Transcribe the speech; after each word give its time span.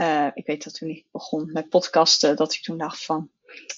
Uh, 0.00 0.28
ik 0.34 0.46
weet 0.46 0.64
dat 0.64 0.74
toen 0.74 0.88
ik 0.88 1.06
begon 1.10 1.52
met 1.52 1.68
podcasten, 1.68 2.36
dat 2.36 2.54
ik 2.54 2.62
toen 2.62 2.78
dacht 2.78 3.04
van, 3.04 3.30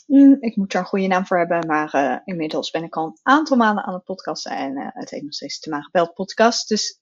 mm, 0.07 0.37
ik 0.41 0.57
moet 0.57 0.75
er 0.75 0.81
een 0.81 0.87
goede 0.87 1.07
naam 1.07 1.27
voor 1.27 1.39
hebben. 1.39 1.67
Maar 1.67 1.95
uh, 1.95 2.19
inmiddels 2.25 2.71
ben 2.71 2.83
ik 2.83 2.97
al 2.97 3.07
een 3.07 3.19
aantal 3.23 3.57
maanden 3.57 3.85
aan 3.85 3.95
het 3.95 4.05
podcasten 4.05 4.53
en 4.53 4.79
uh, 4.79 4.89
het 4.91 5.11
heet 5.11 5.23
nog 5.23 5.35
steeds 5.35 5.61
de 5.61 5.71
Magebeld 5.71 6.15
podcast. 6.15 6.69
Dus 6.69 7.01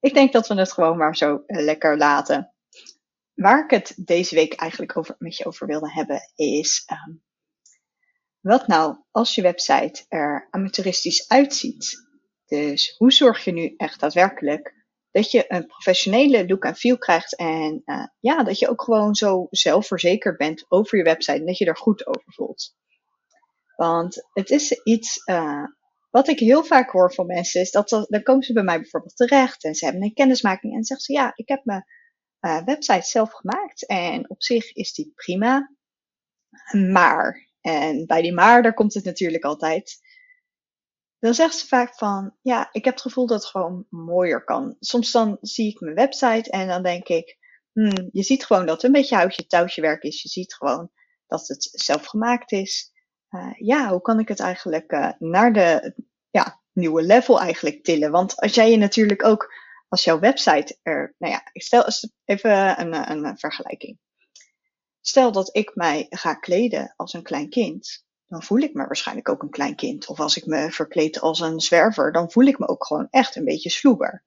ik 0.00 0.14
denk 0.14 0.32
dat 0.32 0.48
we 0.48 0.54
het 0.54 0.72
gewoon 0.72 0.96
maar 0.96 1.16
zo 1.16 1.42
lekker 1.46 1.96
laten. 1.96 2.52
Waar 3.34 3.64
ik 3.64 3.70
het 3.70 3.94
deze 3.96 4.34
week 4.34 4.54
eigenlijk 4.54 4.96
over, 4.96 5.14
met 5.18 5.36
je 5.36 5.44
over 5.44 5.66
wilde 5.66 5.92
hebben 5.92 6.32
is, 6.34 6.84
um, 7.06 7.22
wat 8.40 8.66
nou 8.66 8.96
als 9.10 9.34
je 9.34 9.42
website 9.42 10.04
er 10.08 10.48
amateuristisch 10.50 11.28
uitziet? 11.28 12.06
Dus 12.46 12.94
hoe 12.96 13.12
zorg 13.12 13.44
je 13.44 13.52
nu 13.52 13.74
echt 13.76 14.00
daadwerkelijk 14.00 14.77
dat 15.18 15.30
je 15.30 15.44
een 15.48 15.66
professionele 15.66 16.46
look 16.46 16.64
en 16.64 16.76
feel 16.76 16.98
krijgt. 16.98 17.36
En 17.36 17.82
uh, 17.84 18.06
ja, 18.20 18.42
dat 18.42 18.58
je 18.58 18.68
ook 18.68 18.82
gewoon 18.82 19.14
zo 19.14 19.46
zelfverzekerd 19.50 20.36
bent 20.36 20.64
over 20.68 20.98
je 20.98 21.04
website 21.04 21.38
en 21.38 21.46
dat 21.46 21.58
je 21.58 21.64
er 21.64 21.76
goed 21.76 22.06
over 22.06 22.32
voelt. 22.32 22.74
Want 23.76 24.28
het 24.32 24.50
is 24.50 24.82
iets 24.82 25.22
uh, 25.30 25.64
wat 26.10 26.28
ik 26.28 26.38
heel 26.38 26.64
vaak 26.64 26.90
hoor 26.90 27.14
van 27.14 27.26
mensen, 27.26 27.60
is 27.60 27.70
dat 27.70 27.88
dan 27.88 28.22
komen 28.22 28.42
ze 28.42 28.52
bij 28.52 28.62
mij 28.62 28.80
bijvoorbeeld 28.80 29.16
terecht 29.16 29.64
en 29.64 29.74
ze 29.74 29.84
hebben 29.84 30.02
een 30.02 30.14
kennismaking 30.14 30.74
en 30.74 30.84
zeggen 30.84 31.06
ze 31.06 31.12
ja, 31.12 31.32
ik 31.34 31.48
heb 31.48 31.64
mijn 31.64 31.84
uh, 32.40 32.64
website 32.64 33.06
zelf 33.06 33.32
gemaakt 33.32 33.86
en 33.86 34.30
op 34.30 34.42
zich 34.42 34.72
is 34.72 34.92
die 34.92 35.12
prima. 35.14 35.76
Maar, 36.90 37.48
en 37.60 38.06
bij 38.06 38.22
die 38.22 38.34
maar, 38.34 38.62
daar 38.62 38.74
komt 38.74 38.94
het 38.94 39.04
natuurlijk 39.04 39.44
altijd 39.44 39.98
dan 41.18 41.34
zegt 41.34 41.58
ze 41.58 41.66
vaak 41.66 41.94
van, 41.94 42.34
ja, 42.42 42.68
ik 42.72 42.84
heb 42.84 42.94
het 42.94 43.02
gevoel 43.02 43.26
dat 43.26 43.40
het 43.40 43.50
gewoon 43.50 43.86
mooier 43.90 44.44
kan. 44.44 44.76
Soms 44.80 45.10
dan 45.10 45.38
zie 45.40 45.70
ik 45.70 45.80
mijn 45.80 45.94
website 45.94 46.50
en 46.50 46.68
dan 46.68 46.82
denk 46.82 47.08
ik, 47.08 47.38
hmm, 47.72 48.08
je 48.12 48.22
ziet 48.22 48.44
gewoon 48.44 48.66
dat 48.66 48.74
het 48.74 48.84
een 48.84 48.92
beetje 48.92 49.16
houtje 49.16 49.46
touwtje 49.46 49.80
werk 49.80 50.02
is. 50.02 50.22
Je 50.22 50.28
ziet 50.28 50.54
gewoon 50.54 50.90
dat 51.26 51.48
het 51.48 51.68
zelf 51.72 52.04
gemaakt 52.04 52.52
is. 52.52 52.92
Uh, 53.30 53.52
ja, 53.56 53.88
hoe 53.88 54.00
kan 54.00 54.18
ik 54.18 54.28
het 54.28 54.40
eigenlijk 54.40 54.92
uh, 54.92 55.12
naar 55.18 55.52
de 55.52 55.94
ja, 56.30 56.60
nieuwe 56.72 57.02
level 57.02 57.40
eigenlijk 57.40 57.84
tillen? 57.84 58.10
Want 58.10 58.36
als 58.36 58.54
jij 58.54 58.70
je 58.70 58.76
natuurlijk 58.76 59.24
ook, 59.24 59.54
als 59.88 60.04
jouw 60.04 60.18
website 60.18 60.78
er, 60.82 61.14
nou 61.18 61.32
ja, 61.32 61.48
ik 61.52 61.62
stel 61.62 61.84
even 62.24 62.80
een, 62.80 63.24
een 63.26 63.38
vergelijking. 63.38 63.98
Stel 65.00 65.32
dat 65.32 65.56
ik 65.56 65.74
mij 65.74 66.06
ga 66.10 66.34
kleden 66.34 66.94
als 66.96 67.12
een 67.12 67.22
klein 67.22 67.48
kind 67.48 68.06
dan 68.28 68.42
voel 68.42 68.58
ik 68.58 68.74
me 68.74 68.86
waarschijnlijk 68.86 69.28
ook 69.28 69.42
een 69.42 69.50
klein 69.50 69.74
kind. 69.74 70.06
Of 70.06 70.20
als 70.20 70.36
ik 70.36 70.46
me 70.46 70.70
verkleed 70.70 71.20
als 71.20 71.40
een 71.40 71.60
zwerver, 71.60 72.12
dan 72.12 72.30
voel 72.30 72.44
ik 72.44 72.58
me 72.58 72.68
ook 72.68 72.86
gewoon 72.86 73.08
echt 73.10 73.36
een 73.36 73.44
beetje 73.44 73.70
sloeber. 73.70 74.24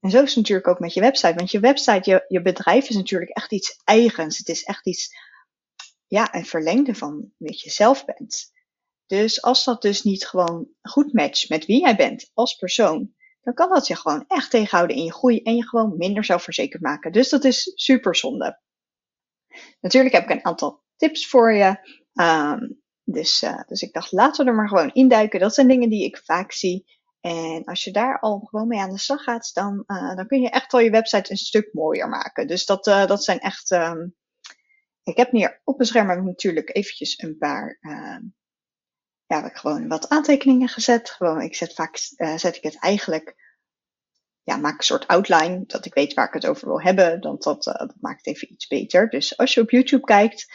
En 0.00 0.10
zo 0.10 0.22
is 0.22 0.28
het 0.28 0.36
natuurlijk 0.36 0.68
ook 0.68 0.78
met 0.78 0.94
je 0.94 1.00
website. 1.00 1.34
Want 1.34 1.50
je 1.50 1.60
website, 1.60 2.10
je, 2.10 2.24
je 2.28 2.42
bedrijf 2.42 2.88
is 2.88 2.96
natuurlijk 2.96 3.30
echt 3.30 3.52
iets 3.52 3.80
eigens. 3.84 4.38
Het 4.38 4.48
is 4.48 4.62
echt 4.62 4.86
iets, 4.86 5.08
ja, 6.06 6.34
een 6.34 6.46
verlengde 6.46 6.94
van 6.94 7.32
wie 7.36 7.60
je 7.62 7.70
zelf 7.70 8.04
bent. 8.04 8.52
Dus 9.06 9.42
als 9.42 9.64
dat 9.64 9.82
dus 9.82 10.02
niet 10.02 10.26
gewoon 10.26 10.68
goed 10.82 11.12
matcht 11.12 11.48
met 11.48 11.66
wie 11.66 11.80
jij 11.80 11.96
bent 11.96 12.30
als 12.34 12.54
persoon, 12.54 13.14
dan 13.40 13.54
kan 13.54 13.68
dat 13.68 13.86
je 13.86 13.96
gewoon 13.96 14.24
echt 14.28 14.50
tegenhouden 14.50 14.96
in 14.96 15.04
je 15.04 15.12
groei 15.12 15.42
en 15.42 15.56
je 15.56 15.68
gewoon 15.68 15.96
minder 15.96 16.24
zelfverzekerd 16.24 16.82
maken. 16.82 17.12
Dus 17.12 17.28
dat 17.28 17.44
is 17.44 17.72
super 17.74 18.16
zonde. 18.16 18.60
Natuurlijk 19.80 20.14
heb 20.14 20.22
ik 20.22 20.30
een 20.30 20.44
aantal 20.44 20.82
tips 20.96 21.26
voor 21.26 21.52
je. 21.52 21.78
Um, 22.12 22.82
dus, 23.04 23.42
uh, 23.42 23.62
dus 23.66 23.82
ik 23.82 23.92
dacht, 23.92 24.12
laten 24.12 24.44
we 24.44 24.50
er 24.50 24.56
maar 24.56 24.68
gewoon 24.68 24.92
induiken. 24.92 25.40
Dat 25.40 25.54
zijn 25.54 25.68
dingen 25.68 25.88
die 25.88 26.04
ik 26.04 26.22
vaak 26.24 26.52
zie. 26.52 27.02
En 27.20 27.64
als 27.64 27.84
je 27.84 27.90
daar 27.90 28.20
al 28.20 28.38
gewoon 28.38 28.68
mee 28.68 28.80
aan 28.80 28.90
de 28.90 28.98
slag 28.98 29.22
gaat, 29.22 29.50
dan, 29.54 29.84
uh, 29.86 30.16
dan 30.16 30.26
kun 30.26 30.40
je 30.40 30.50
echt 30.50 30.72
wel 30.72 30.80
je 30.80 30.90
website 30.90 31.30
een 31.30 31.36
stuk 31.36 31.68
mooier 31.72 32.08
maken. 32.08 32.46
Dus 32.46 32.66
dat, 32.66 32.86
uh, 32.86 33.06
dat 33.06 33.24
zijn 33.24 33.38
echt. 33.38 33.70
Um, 33.70 34.16
ik 35.02 35.16
heb 35.16 35.30
hier 35.30 35.60
op 35.64 35.80
een 35.80 35.86
scherm 35.86 36.24
natuurlijk 36.24 36.76
eventjes 36.76 37.22
een 37.22 37.38
paar. 37.38 37.78
Uh, 37.80 38.18
ja, 39.26 39.42
heb 39.42 39.50
ik 39.50 39.56
gewoon 39.56 39.88
wat 39.88 40.08
aantekeningen 40.08 40.68
gezet. 40.68 41.10
Gewoon, 41.10 41.40
ik 41.40 41.54
zet 41.54 41.74
vaak 41.74 41.96
zet 42.36 42.56
ik 42.56 42.62
het 42.62 42.78
eigenlijk. 42.78 43.34
Ja, 44.42 44.56
maak 44.56 44.78
een 44.78 44.84
soort 44.84 45.06
outline, 45.06 45.64
dat 45.66 45.86
ik 45.86 45.94
weet 45.94 46.14
waar 46.14 46.26
ik 46.26 46.34
het 46.34 46.46
over 46.46 46.66
wil 46.66 46.80
hebben. 46.80 47.20
Dan 47.20 47.36
dat, 47.38 47.64
dat 47.64 47.94
maakt 48.00 48.24
het 48.24 48.34
even 48.34 48.52
iets 48.52 48.66
beter. 48.66 49.08
Dus 49.08 49.36
als 49.36 49.54
je 49.54 49.60
op 49.60 49.70
YouTube 49.70 50.04
kijkt, 50.04 50.46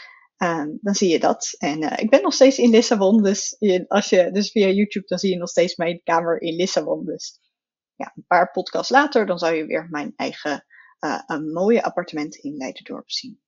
Um, 0.43 0.77
dan 0.81 0.95
zie 0.95 1.09
je 1.09 1.19
dat. 1.19 1.55
En 1.57 1.83
uh, 1.83 1.93
ik 1.97 2.09
ben 2.09 2.21
nog 2.21 2.33
steeds 2.33 2.57
in 2.57 2.69
Lissabon, 2.69 3.23
dus 3.23 3.57
als 3.87 4.09
je 4.09 4.31
dus 4.31 4.51
via 4.51 4.67
YouTube, 4.67 5.07
dan 5.07 5.17
zie 5.17 5.29
je 5.29 5.37
nog 5.37 5.49
steeds 5.49 5.75
mijn 5.75 6.01
kamer 6.03 6.41
in 6.41 6.55
Lissabon. 6.55 7.05
Dus 7.05 7.39
ja, 7.95 8.11
een 8.15 8.25
paar 8.27 8.51
podcasts 8.51 8.91
later, 8.91 9.25
dan 9.25 9.39
zou 9.39 9.55
je 9.55 9.65
weer 9.65 9.87
mijn 9.89 10.13
eigen 10.15 10.65
uh, 10.99 11.21
een 11.25 11.51
mooie 11.51 11.83
appartement 11.83 12.35
in 12.35 12.57
Leidendorp 12.57 13.11
zien. 13.11 13.41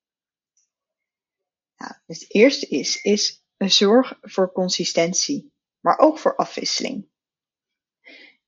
Nou, 1.75 1.93
het 2.05 2.25
eerste 2.27 2.67
is, 2.67 3.01
is 3.01 3.43
zorg 3.57 4.17
voor 4.21 4.51
consistentie, 4.51 5.53
maar 5.79 5.97
ook 5.97 6.19
voor 6.19 6.35
afwisseling. 6.35 7.09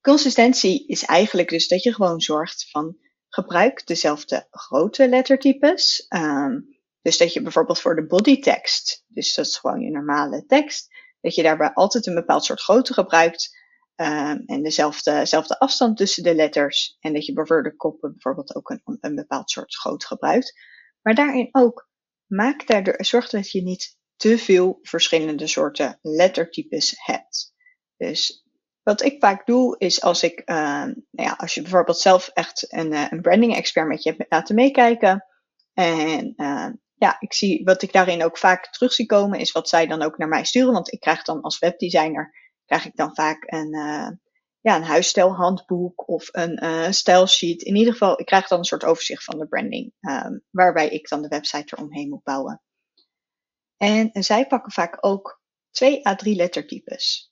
Consistentie 0.02 0.88
is 0.88 1.04
eigenlijk 1.04 1.50
dus 1.50 1.68
dat 1.68 1.84
je 1.84 1.94
gewoon 1.94 2.22
zorgt 2.22 2.70
van 2.70 2.98
gebruik 3.28 3.88
dezelfde 3.88 4.48
grote 4.52 5.10
lettertypes. 5.10 6.06
Um, 6.10 6.73
dus 7.04 7.18
dat 7.18 7.34
je 7.34 7.42
bijvoorbeeld 7.42 7.80
voor 7.80 7.96
de 7.96 8.06
bodytekst, 8.06 9.04
dus 9.08 9.36
dat 9.36 9.46
is 9.46 9.58
gewoon 9.58 9.80
je 9.80 9.92
normale 9.92 10.46
tekst, 10.46 10.88
dat 11.22 11.36
je 11.36 11.44
daarbij 11.44 11.74
altijd 11.74 12.08
een 12.08 12.16
bepaald 12.16 12.46
soort 12.46 12.62
grootte 12.62 12.94
gebruikt 12.94 13.62
um, 13.96 14.44
en 14.46 14.64
dezelfde, 14.64 15.12
dezelfde 15.12 15.60
afstand 15.60 15.98
tussen 15.98 16.24
de 16.24 16.36
letters. 16.36 16.98
En 17.00 17.14
dat 17.14 17.26
je 17.26 17.42
voor 17.46 17.64
de 17.64 17.76
koppen 17.76 18.12
bijvoorbeeld 18.12 18.56
ook 18.56 18.70
een, 18.70 18.98
een 19.00 19.16
bepaald 19.16 19.50
soort 19.50 19.76
grootte 19.76 20.08
gebruikt. 20.08 20.54
Maar 21.02 21.16
daarin 21.16 21.50
ook, 21.52 21.90
maak 22.26 22.68
daardoor, 22.68 23.06
zorg 23.06 23.30
dat 23.30 23.52
je 23.52 23.62
niet 23.62 23.98
te 24.16 24.38
veel 24.38 24.80
verschillende 24.82 25.48
soorten 25.48 26.00
lettertypes 26.02 26.94
hebt. 26.96 27.54
Dus 27.98 28.48
wat 28.84 29.04
ik 29.04 29.16
vaak 29.20 29.46
doe, 29.46 29.78
is 29.78 30.02
als 30.02 30.24
ik, 30.24 30.42
uh, 30.46 30.56
nou 30.86 31.04
ja, 31.12 31.34
als 31.38 31.54
je 31.54 31.62
bijvoorbeeld 31.62 32.00
zelf 32.00 32.28
echt 32.28 32.74
een, 32.74 32.94
een 32.94 33.22
branding 33.22 33.56
expert 33.56 33.88
met 33.88 34.04
je 34.04 34.14
hebt 34.18 34.32
laten 34.32 34.56
meekijken. 34.56 35.26
En 35.74 36.34
uh, 36.36 36.70
ja, 37.04 37.16
ik 37.20 37.34
zie 37.34 37.64
wat 37.64 37.82
ik 37.82 37.92
daarin 37.92 38.24
ook 38.24 38.38
vaak 38.38 38.72
terug 38.72 38.94
zie 38.94 39.06
komen, 39.06 39.40
is 39.40 39.52
wat 39.52 39.70
zij 39.70 39.88
dan 39.88 40.02
ook 40.02 40.18
naar 40.18 40.28
mij 40.28 40.44
sturen. 40.46 40.74
Want 40.74 40.92
ik 40.92 41.00
krijg 41.00 41.24
dan 41.24 41.42
als 41.42 41.60
webdesigner, 41.60 42.36
krijg 42.66 42.86
ik 42.86 42.96
dan 42.96 43.16
vaak 43.16 43.44
een, 43.46 43.76
uh, 43.76 44.10
ja, 44.60 44.76
een 44.76 44.84
huisstijlhandboek 44.84 46.08
of 46.08 46.28
een 46.32 46.64
uh, 46.64 46.90
stijlsheet. 46.90 47.62
In 47.62 47.76
ieder 47.76 47.94
geval, 47.94 48.20
ik 48.20 48.26
krijg 48.26 48.48
dan 48.48 48.58
een 48.58 48.66
soort 48.66 48.84
overzicht 48.84 49.24
van 49.24 49.40
de 49.40 49.48
branding, 49.48 49.94
um, 50.00 50.44
waarbij 50.50 50.90
ik 50.90 51.08
dan 51.08 51.22
de 51.22 51.28
website 51.28 51.76
eromheen 51.76 52.10
moet 52.10 52.24
bouwen. 52.24 52.62
En, 53.78 54.10
zij 54.14 54.48
pakken 54.48 54.72
vaak 54.72 54.98
ook 55.00 55.42
twee 55.72 56.08
à 56.08 56.16
drie 56.16 56.36
lettertypes. 56.36 57.32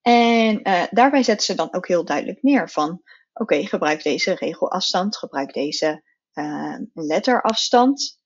En 0.00 0.68
uh, 0.68 0.82
daarbij 0.90 1.22
zetten 1.22 1.46
ze 1.46 1.54
dan 1.54 1.74
ook 1.74 1.88
heel 1.88 2.04
duidelijk 2.04 2.42
neer 2.42 2.70
van, 2.70 3.02
oké, 3.32 3.66
gebruik 3.66 4.02
deze 4.02 4.34
regelafstand, 4.34 5.16
gebruik 5.16 5.52
deze 5.52 6.02
letterafstand. 6.92 8.19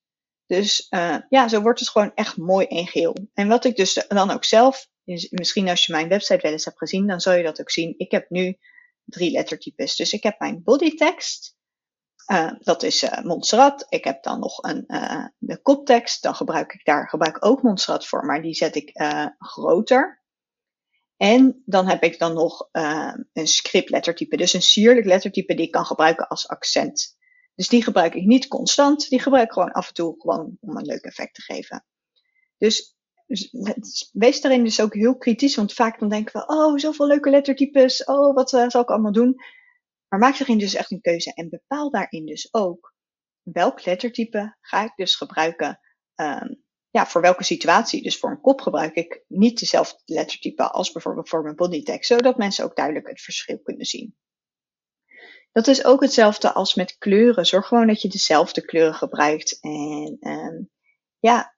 Dus 0.47 0.87
uh, 0.89 1.17
ja, 1.29 1.47
zo 1.47 1.61
wordt 1.61 1.79
het 1.79 1.89
gewoon 1.89 2.11
echt 2.15 2.37
mooi 2.37 2.65
en 2.65 2.87
geel. 2.87 3.15
En 3.33 3.47
wat 3.47 3.65
ik 3.65 3.75
dus 3.75 4.05
dan 4.07 4.31
ook 4.31 4.45
zelf, 4.45 4.87
misschien 5.29 5.69
als 5.69 5.85
je 5.85 5.93
mijn 5.93 6.09
website 6.09 6.41
wel 6.41 6.51
eens 6.51 6.65
hebt 6.65 6.77
gezien, 6.77 7.07
dan 7.07 7.21
zal 7.21 7.33
je 7.33 7.43
dat 7.43 7.59
ook 7.59 7.71
zien. 7.71 7.93
Ik 7.97 8.11
heb 8.11 8.29
nu 8.29 8.57
drie 9.05 9.31
lettertypes. 9.31 9.95
Dus 9.95 10.13
ik 10.13 10.23
heb 10.23 10.39
mijn 10.39 10.63
bodytekst. 10.63 11.55
Uh, 12.31 12.51
dat 12.59 12.83
is 12.83 13.03
uh, 13.03 13.21
Montserrat. 13.21 13.85
Ik 13.89 14.03
heb 14.03 14.23
dan 14.23 14.39
nog 14.39 14.63
een, 14.63 14.83
uh, 14.87 15.25
de 15.37 15.61
koptekst. 15.61 16.23
Dan 16.23 16.35
gebruik 16.35 16.73
ik 16.73 16.85
daar 16.85 17.09
gebruik 17.09 17.35
ik 17.35 17.45
ook 17.45 17.61
Montserrat 17.61 18.07
voor, 18.07 18.25
maar 18.25 18.41
die 18.41 18.53
zet 18.53 18.75
ik 18.75 18.91
groter. 19.37 20.23
En 21.17 21.61
dan 21.65 21.87
heb 21.87 22.03
ik 22.03 22.19
dan 22.19 22.33
nog 22.33 22.69
een 22.71 23.47
script 23.47 23.89
lettertype. 23.89 24.37
Dus 24.37 24.53
een 24.53 24.61
sierlijk 24.61 25.05
lettertype 25.05 25.53
die 25.53 25.65
ik 25.65 25.71
kan 25.71 25.85
gebruiken 25.85 26.27
als 26.27 26.47
accent. 26.47 27.15
Dus 27.55 27.67
die 27.67 27.83
gebruik 27.83 28.13
ik 28.13 28.25
niet 28.25 28.47
constant. 28.47 29.09
Die 29.09 29.21
gebruik 29.21 29.45
ik 29.45 29.51
gewoon 29.51 29.71
af 29.71 29.87
en 29.87 29.93
toe 29.93 30.15
gewoon 30.21 30.57
om 30.59 30.77
een 30.77 30.85
leuk 30.85 31.03
effect 31.03 31.33
te 31.33 31.41
geven. 31.41 31.85
Dus, 32.57 32.95
dus 33.25 34.09
wees 34.13 34.41
daarin 34.41 34.63
dus 34.63 34.81
ook 34.81 34.93
heel 34.93 35.17
kritisch. 35.17 35.55
Want 35.55 35.73
vaak 35.73 35.99
dan 35.99 36.09
denken 36.09 36.39
we, 36.39 36.53
oh, 36.55 36.77
zoveel 36.77 37.07
leuke 37.07 37.29
lettertypes. 37.29 38.03
Oh, 38.03 38.35
wat 38.35 38.53
uh, 38.53 38.65
zal 38.67 38.81
ik 38.81 38.89
allemaal 38.89 39.11
doen? 39.11 39.35
Maar 40.07 40.19
maak 40.19 40.37
daarin 40.37 40.57
dus 40.57 40.73
echt 40.73 40.91
een 40.91 41.01
keuze. 41.01 41.33
En 41.33 41.49
bepaal 41.49 41.89
daarin 41.89 42.25
dus 42.25 42.53
ook 42.53 42.93
welk 43.41 43.85
lettertype 43.85 44.57
ga 44.61 44.83
ik 44.83 44.91
dus 44.95 45.15
gebruiken 45.15 45.79
ehm, 46.15 46.53
ja, 46.89 47.05
voor 47.05 47.21
welke 47.21 47.43
situatie. 47.43 48.03
Dus 48.03 48.17
voor 48.17 48.29
een 48.29 48.41
kop 48.41 48.61
gebruik 48.61 48.95
ik 48.95 49.23
niet 49.27 49.59
dezelfde 49.59 50.01
lettertype 50.05 50.71
als 50.71 50.91
bijvoorbeeld 50.91 51.29
voor 51.29 51.43
mijn 51.43 51.55
bodytext, 51.55 52.07
zodat 52.07 52.37
mensen 52.37 52.65
ook 52.65 52.75
duidelijk 52.75 53.07
het 53.07 53.21
verschil 53.21 53.59
kunnen 53.59 53.85
zien. 53.85 54.15
Dat 55.55 55.67
is 55.67 55.85
ook 55.85 56.01
hetzelfde 56.01 56.53
als 56.53 56.75
met 56.75 56.97
kleuren. 56.97 57.45
Zorg 57.45 57.67
gewoon 57.67 57.87
dat 57.87 58.01
je 58.01 58.07
dezelfde 58.07 58.65
kleuren 58.65 58.93
gebruikt 58.93 59.57
en 59.61 60.17
ehm, 60.19 60.63
ja, 61.19 61.55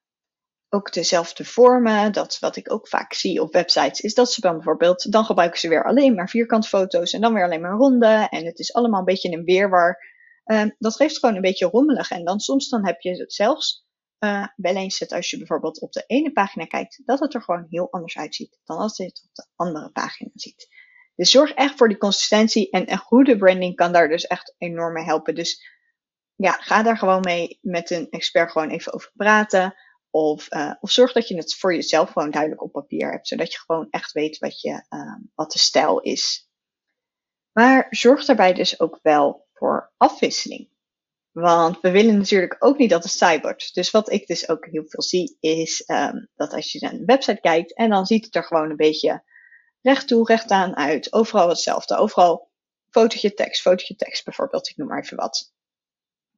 ook 0.68 0.92
dezelfde 0.92 1.44
vormen. 1.44 2.12
Dat 2.12 2.38
wat 2.38 2.56
ik 2.56 2.72
ook 2.72 2.88
vaak 2.88 3.12
zie 3.12 3.42
op 3.42 3.52
websites 3.52 4.00
is 4.00 4.14
dat 4.14 4.32
ze 4.32 4.40
dan 4.40 4.54
bijvoorbeeld, 4.54 5.12
dan 5.12 5.24
gebruiken 5.24 5.60
ze 5.60 5.68
weer 5.68 5.84
alleen 5.84 6.14
maar 6.14 6.28
vierkantfoto's 6.28 7.12
en 7.12 7.20
dan 7.20 7.34
weer 7.34 7.44
alleen 7.44 7.60
maar 7.60 7.76
ronde. 7.76 8.26
En 8.30 8.44
het 8.44 8.58
is 8.58 8.72
allemaal 8.72 8.98
een 8.98 9.04
beetje 9.04 9.32
een 9.32 9.44
weerwar. 9.44 9.98
Um, 10.44 10.74
dat 10.78 10.96
geeft 10.96 11.18
gewoon 11.18 11.34
een 11.34 11.40
beetje 11.40 11.68
rommelig. 11.68 12.10
En 12.10 12.24
dan 12.24 12.40
soms 12.40 12.68
dan 12.68 12.86
heb 12.86 13.00
je 13.00 13.10
het 13.10 13.32
zelfs 13.32 13.86
uh, 14.24 14.46
wel 14.56 14.74
eens 14.74 14.98
het 14.98 15.12
als 15.12 15.30
je 15.30 15.38
bijvoorbeeld 15.38 15.80
op 15.80 15.92
de 15.92 16.04
ene 16.06 16.32
pagina 16.32 16.64
kijkt, 16.64 17.02
dat 17.04 17.20
het 17.20 17.34
er 17.34 17.42
gewoon 17.42 17.66
heel 17.68 17.90
anders 17.90 18.18
uitziet 18.18 18.58
dan 18.64 18.78
als 18.78 18.96
je 18.96 19.04
het 19.04 19.22
op 19.28 19.34
de 19.34 19.46
andere 19.56 19.90
pagina 19.90 20.30
ziet. 20.34 20.68
Dus 21.18 21.30
zorg 21.30 21.52
echt 21.52 21.76
voor 21.76 21.88
die 21.88 21.98
consistentie 21.98 22.70
en 22.70 22.92
een 22.92 22.98
goede 22.98 23.36
branding 23.36 23.76
kan 23.76 23.92
daar 23.92 24.08
dus 24.08 24.26
echt 24.26 24.54
enorm 24.58 24.92
mee 24.92 25.04
helpen. 25.04 25.34
Dus 25.34 25.66
ja, 26.34 26.52
ga 26.52 26.82
daar 26.82 26.98
gewoon 26.98 27.20
mee 27.20 27.58
met 27.60 27.90
een 27.90 28.10
expert 28.10 28.50
gewoon 28.50 28.70
even 28.70 28.92
over 28.92 29.10
praten. 29.14 29.74
Of, 30.10 30.52
uh, 30.52 30.74
of 30.80 30.90
zorg 30.90 31.12
dat 31.12 31.28
je 31.28 31.36
het 31.36 31.54
voor 31.54 31.74
jezelf 31.74 32.10
gewoon 32.10 32.30
duidelijk 32.30 32.62
op 32.62 32.72
papier 32.72 33.10
hebt, 33.10 33.28
zodat 33.28 33.52
je 33.52 33.58
gewoon 33.58 33.86
echt 33.90 34.12
weet 34.12 34.38
wat, 34.38 34.60
je, 34.60 34.84
uh, 34.88 35.16
wat 35.34 35.52
de 35.52 35.58
stijl 35.58 36.00
is. 36.00 36.48
Maar 37.52 37.86
zorg 37.90 38.24
daarbij 38.24 38.52
dus 38.52 38.80
ook 38.80 38.98
wel 39.02 39.46
voor 39.52 39.92
afwisseling. 39.96 40.70
Want 41.30 41.80
we 41.80 41.90
willen 41.90 42.16
natuurlijk 42.16 42.56
ook 42.58 42.78
niet 42.78 42.90
dat 42.90 43.02
het 43.02 43.12
saai. 43.12 43.40
Dus 43.72 43.90
wat 43.90 44.10
ik 44.12 44.26
dus 44.26 44.48
ook 44.48 44.66
heel 44.66 44.84
veel 44.86 45.02
zie, 45.02 45.36
is 45.40 45.84
um, 45.86 46.28
dat 46.34 46.52
als 46.52 46.72
je 46.72 46.78
naar 46.80 46.92
een 46.92 47.04
website 47.04 47.40
kijkt 47.40 47.74
en 47.74 47.90
dan 47.90 48.06
ziet 48.06 48.24
het 48.24 48.34
er 48.34 48.44
gewoon 48.44 48.70
een 48.70 48.76
beetje 48.76 49.22
recht 49.88 50.08
toe, 50.08 50.26
recht 50.26 50.50
aan 50.50 50.76
uit. 50.76 51.12
Overal 51.12 51.48
hetzelfde. 51.48 51.96
Overal 51.96 52.50
fotootje 52.90 53.34
tekst, 53.34 53.60
fotootje 53.60 53.96
tekst 53.96 54.24
bijvoorbeeld. 54.24 54.68
Ik 54.68 54.76
noem 54.76 54.88
maar 54.88 55.02
even 55.02 55.16
wat. 55.16 55.52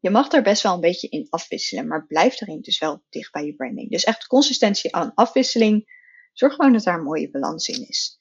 Je 0.01 0.11
mag 0.11 0.33
er 0.33 0.43
best 0.43 0.63
wel 0.63 0.75
een 0.75 0.81
beetje 0.81 1.09
in 1.09 1.27
afwisselen, 1.31 1.87
maar 1.87 2.07
blijf 2.07 2.41
erin 2.41 2.61
dus 2.61 2.79
wel 2.79 3.03
dicht 3.09 3.33
bij 3.33 3.45
je 3.45 3.55
branding. 3.55 3.91
Dus 3.91 4.05
echt 4.05 4.27
consistentie 4.27 4.95
aan 4.95 5.15
afwisseling. 5.15 5.99
Zorg 6.33 6.55
gewoon 6.55 6.73
dat 6.73 6.85
daar 6.85 6.99
een 6.99 7.05
mooie 7.05 7.31
balans 7.31 7.69
in 7.69 7.89
is. 7.89 8.19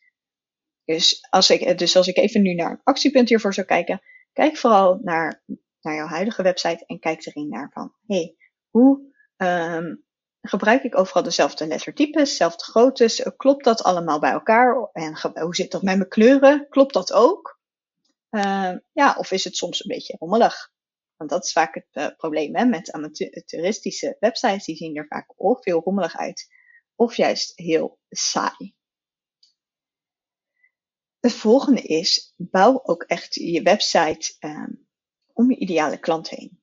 Dus 0.85 1.27
als 1.29 1.49
ik, 1.49 1.77
dus 1.77 1.95
als 1.95 2.07
ik 2.07 2.17
even 2.17 2.41
nu 2.41 2.53
naar 2.53 2.71
een 2.71 2.81
actiepunt 2.83 3.29
hiervoor 3.29 3.53
zou 3.53 3.67
kijken, 3.67 4.01
kijk 4.33 4.57
vooral 4.57 4.99
naar 5.01 5.43
naar 5.81 5.95
jouw 5.95 6.07
huidige 6.07 6.43
website 6.43 6.85
en 6.85 6.99
kijk 6.99 7.25
erin 7.25 7.49
naar 7.49 7.69
van, 7.73 7.93
hey, 8.07 8.35
hoe 8.69 9.13
um, 9.37 10.03
gebruik 10.41 10.83
ik 10.83 10.97
overal 10.97 11.23
dezelfde 11.23 11.67
lettertypes, 11.67 12.29
dezelfde 12.29 12.63
groottes? 12.63 13.21
Klopt 13.37 13.63
dat 13.63 13.83
allemaal 13.83 14.19
bij 14.19 14.31
elkaar? 14.31 14.89
En 14.91 15.19
hoe 15.41 15.55
zit 15.55 15.71
dat 15.71 15.81
met 15.81 15.97
mijn 15.97 16.09
kleuren? 16.09 16.67
Klopt 16.69 16.93
dat 16.93 17.13
ook? 17.13 17.59
Uh, 18.29 18.75
ja, 18.91 19.15
of 19.17 19.31
is 19.31 19.43
het 19.43 19.55
soms 19.55 19.83
een 19.83 19.91
beetje 19.91 20.15
rommelig? 20.19 20.71
Want 21.15 21.29
dat 21.29 21.45
is 21.45 21.51
vaak 21.51 21.73
het 21.73 21.87
uh, 21.91 22.07
probleem 22.17 22.55
hè, 22.55 22.65
met 22.65 22.91
amateuristische 22.91 24.17
websites. 24.19 24.65
Die 24.65 24.75
zien 24.75 24.95
er 24.95 25.07
vaak 25.07 25.33
of 25.35 25.61
veel 25.61 25.81
rommelig 25.81 26.17
uit, 26.17 26.47
of 26.95 27.15
juist 27.15 27.51
heel 27.55 27.99
saai. 28.09 28.75
Het 31.19 31.33
volgende 31.33 31.81
is, 31.81 32.33
bouw 32.37 32.79
ook 32.83 33.03
echt 33.03 33.35
je 33.35 33.61
website 33.61 34.35
um, 34.39 34.87
om 35.33 35.49
je 35.49 35.57
ideale 35.57 35.97
klant 35.99 36.29
heen. 36.29 36.58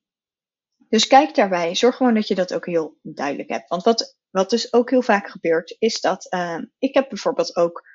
Dus 0.89 1.07
kijk 1.07 1.35
daarbij, 1.35 1.75
zorg 1.75 1.95
gewoon 1.95 2.13
dat 2.13 2.27
je 2.27 2.35
dat 2.35 2.53
ook 2.53 2.65
heel 2.65 2.97
duidelijk 3.01 3.49
hebt. 3.49 3.69
Want 3.69 3.83
wat, 3.83 4.17
wat 4.29 4.49
dus 4.49 4.73
ook 4.73 4.89
heel 4.89 5.01
vaak 5.01 5.27
gebeurt, 5.29 5.75
is 5.79 6.01
dat 6.01 6.33
uh, 6.33 6.59
ik 6.77 6.93
heb 6.93 7.09
bijvoorbeeld 7.09 7.55
ook 7.55 7.87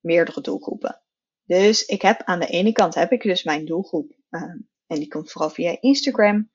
meerdere 0.00 0.40
doelgroepen. 0.40 1.02
Dus 1.44 1.84
ik 1.84 2.02
heb 2.02 2.22
aan 2.24 2.40
de 2.40 2.46
ene 2.46 2.72
kant 2.72 2.94
heb 2.94 3.12
ik 3.12 3.22
dus 3.22 3.42
mijn 3.42 3.64
doelgroep. 3.64 4.12
Uh, 4.30 4.42
en 4.86 4.96
die 4.98 5.08
komt 5.08 5.32
vooral 5.32 5.50
via 5.50 5.76
Instagram. 5.80 6.50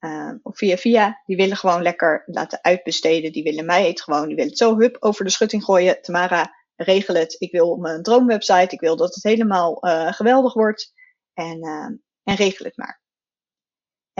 Uh, 0.00 0.32
of 0.42 0.56
via 0.56 0.76
via. 0.76 1.22
Die 1.24 1.36
willen 1.36 1.56
gewoon 1.56 1.82
lekker 1.82 2.22
laten 2.26 2.62
uitbesteden. 2.62 3.32
Die 3.32 3.42
willen 3.42 3.64
mij 3.64 3.88
het 3.88 4.00
gewoon. 4.00 4.26
Die 4.26 4.34
willen 4.34 4.50
het 4.50 4.58
zo 4.58 4.78
hup 4.78 4.96
over 5.00 5.24
de 5.24 5.30
schutting 5.30 5.64
gooien. 5.64 6.02
Tamara, 6.02 6.54
regel 6.76 7.14
het. 7.14 7.36
Ik 7.38 7.52
wil 7.52 7.76
mijn 7.76 8.02
droomwebsite. 8.02 8.74
Ik 8.74 8.80
wil 8.80 8.96
dat 8.96 9.14
het 9.14 9.24
helemaal 9.24 9.86
uh, 9.86 10.12
geweldig 10.12 10.54
wordt. 10.54 10.92
En, 11.32 11.60
en 12.22 12.34
regel 12.34 12.64
het 12.64 12.76
maar. 12.76 12.99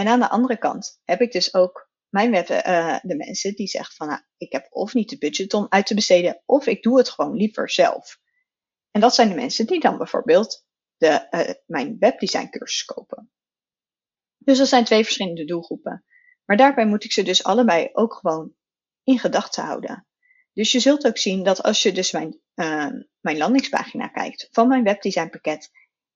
En 0.01 0.09
aan 0.09 0.21
de 0.21 0.29
andere 0.29 0.59
kant 0.59 1.01
heb 1.05 1.21
ik 1.21 1.33
dus 1.33 1.55
ook 1.55 1.91
mijn 2.09 2.31
web, 2.31 2.49
uh, 2.49 2.99
de 3.03 3.17
mensen 3.17 3.55
die 3.55 3.67
zeggen 3.67 3.95
van 3.95 4.07
nou, 4.09 4.21
ik 4.37 4.53
heb 4.53 4.67
of 4.71 4.95
niet 4.95 5.09
de 5.09 5.19
budget 5.19 5.55
om 5.55 5.67
uit 5.69 5.87
te 5.87 5.95
besteden, 5.95 6.43
of 6.45 6.67
ik 6.67 6.83
doe 6.83 6.99
het 6.99 7.09
gewoon 7.09 7.37
liever 7.37 7.71
zelf. 7.71 8.19
En 8.91 9.01
dat 9.01 9.15
zijn 9.15 9.29
de 9.29 9.35
mensen 9.35 9.67
die 9.67 9.81
dan 9.81 9.99
bijvoorbeeld 9.99 10.67
de, 10.97 11.27
uh, 11.31 11.55
mijn 11.67 11.97
webdesign 11.99 12.49
cursus 12.51 12.85
kopen. 12.85 13.31
Dus 14.39 14.59
dat 14.59 14.69
zijn 14.69 14.85
twee 14.85 15.05
verschillende 15.05 15.45
doelgroepen. 15.45 16.05
Maar 16.45 16.57
daarbij 16.57 16.87
moet 16.87 17.05
ik 17.05 17.13
ze 17.13 17.23
dus 17.23 17.45
allebei 17.45 17.89
ook 17.93 18.15
gewoon 18.15 18.55
in 19.05 19.19
gedachten 19.19 19.65
houden. 19.65 20.07
Dus 20.53 20.73
je 20.73 20.81
zult 20.81 21.07
ook 21.07 21.19
zien 21.19 21.45
dat 21.45 21.63
als 21.63 21.83
je 21.83 21.93
dus 21.93 22.13
mijn, 22.13 22.41
uh, 22.55 22.91
mijn 23.21 23.37
landingspagina 23.37 24.09
kijkt 24.09 24.49
van 24.51 24.69
mijn 24.69 24.85
webdesign 24.85 25.29
pakket, 25.29 25.71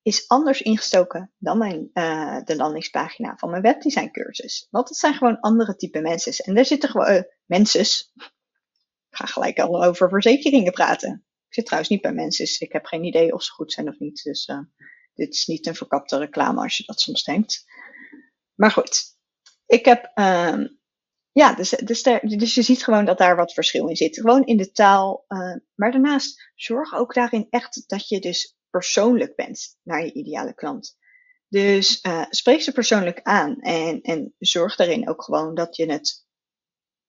is 0.05 0.29
anders 0.29 0.63
ingestoken 0.63 1.33
dan 1.39 1.59
mijn, 1.59 1.91
uh, 1.95 2.43
de 2.45 2.57
landingspagina 2.57 3.37
van 3.37 3.51
mijn 3.51 3.63
webdesign 3.63 4.11
cursus. 4.11 4.67
Want 4.71 4.89
het 4.89 4.99
zijn 4.99 5.15
gewoon 5.15 5.41
andere 5.41 5.77
type 5.77 6.01
mensen. 6.01 6.45
En 6.45 6.55
daar 6.55 6.65
zitten 6.65 6.89
gewoon 6.89 7.13
uh, 7.13 7.23
mensen. 7.45 7.81
Ik 7.81 9.17
ga 9.17 9.27
gelijk 9.27 9.59
al 9.59 9.85
over 9.85 10.09
verzekeringen 10.09 10.73
praten. 10.73 11.25
Ik 11.47 11.55
zit 11.55 11.65
trouwens 11.65 11.93
niet 11.93 12.03
bij 12.03 12.13
mensen. 12.13 12.67
Ik 12.67 12.73
heb 12.73 12.85
geen 12.85 13.05
idee 13.05 13.33
of 13.33 13.43
ze 13.43 13.53
goed 13.53 13.73
zijn 13.73 13.89
of 13.89 13.99
niet. 13.99 14.23
Dus 14.23 14.49
uh, 14.49 14.59
dit 15.15 15.35
is 15.35 15.47
niet 15.47 15.67
een 15.67 15.75
verkapte 15.75 16.19
reclame 16.19 16.63
als 16.63 16.77
je 16.77 16.83
dat 16.87 17.01
soms 17.01 17.25
denkt. 17.25 17.65
Maar 18.55 18.71
goed. 18.71 19.03
Ik 19.67 19.85
heb, 19.85 20.11
uh, 20.15 20.65
ja, 21.33 21.55
dus, 21.55 21.71
dus, 21.71 22.03
dus 22.23 22.55
je 22.55 22.63
ziet 22.63 22.85
gewoon 22.85 23.05
dat 23.05 23.19
daar 23.19 23.37
wat 23.37 23.53
verschil 23.53 23.89
in 23.89 23.97
zit. 23.97 24.21
Gewoon 24.21 24.45
in 24.45 24.57
de 24.57 24.71
taal. 24.71 25.25
maar 25.75 25.93
daarnaast 25.93 26.51
zorg 26.55 26.95
ook 26.95 27.15
daarin 27.15 27.47
echt 27.51 27.85
dat 27.87 28.09
je 28.09 28.21
dus 28.21 28.57
persoonlijk 28.75 29.37
bent 29.37 29.79
naar 29.83 30.05
je 30.05 30.13
ideale 30.13 30.55
klant. 30.55 30.97
Dus 31.49 31.99
uh, 32.03 32.25
spreek 32.29 32.63
ze 32.63 32.73
persoonlijk 32.73 33.21
aan 33.23 33.61
en, 33.61 34.01
en 34.01 34.35
zorg 34.39 34.77
daarin 34.77 35.09
ook 35.09 35.23
gewoon 35.23 35.55
dat 35.55 35.77
je 35.77 35.93
het. 35.93 36.27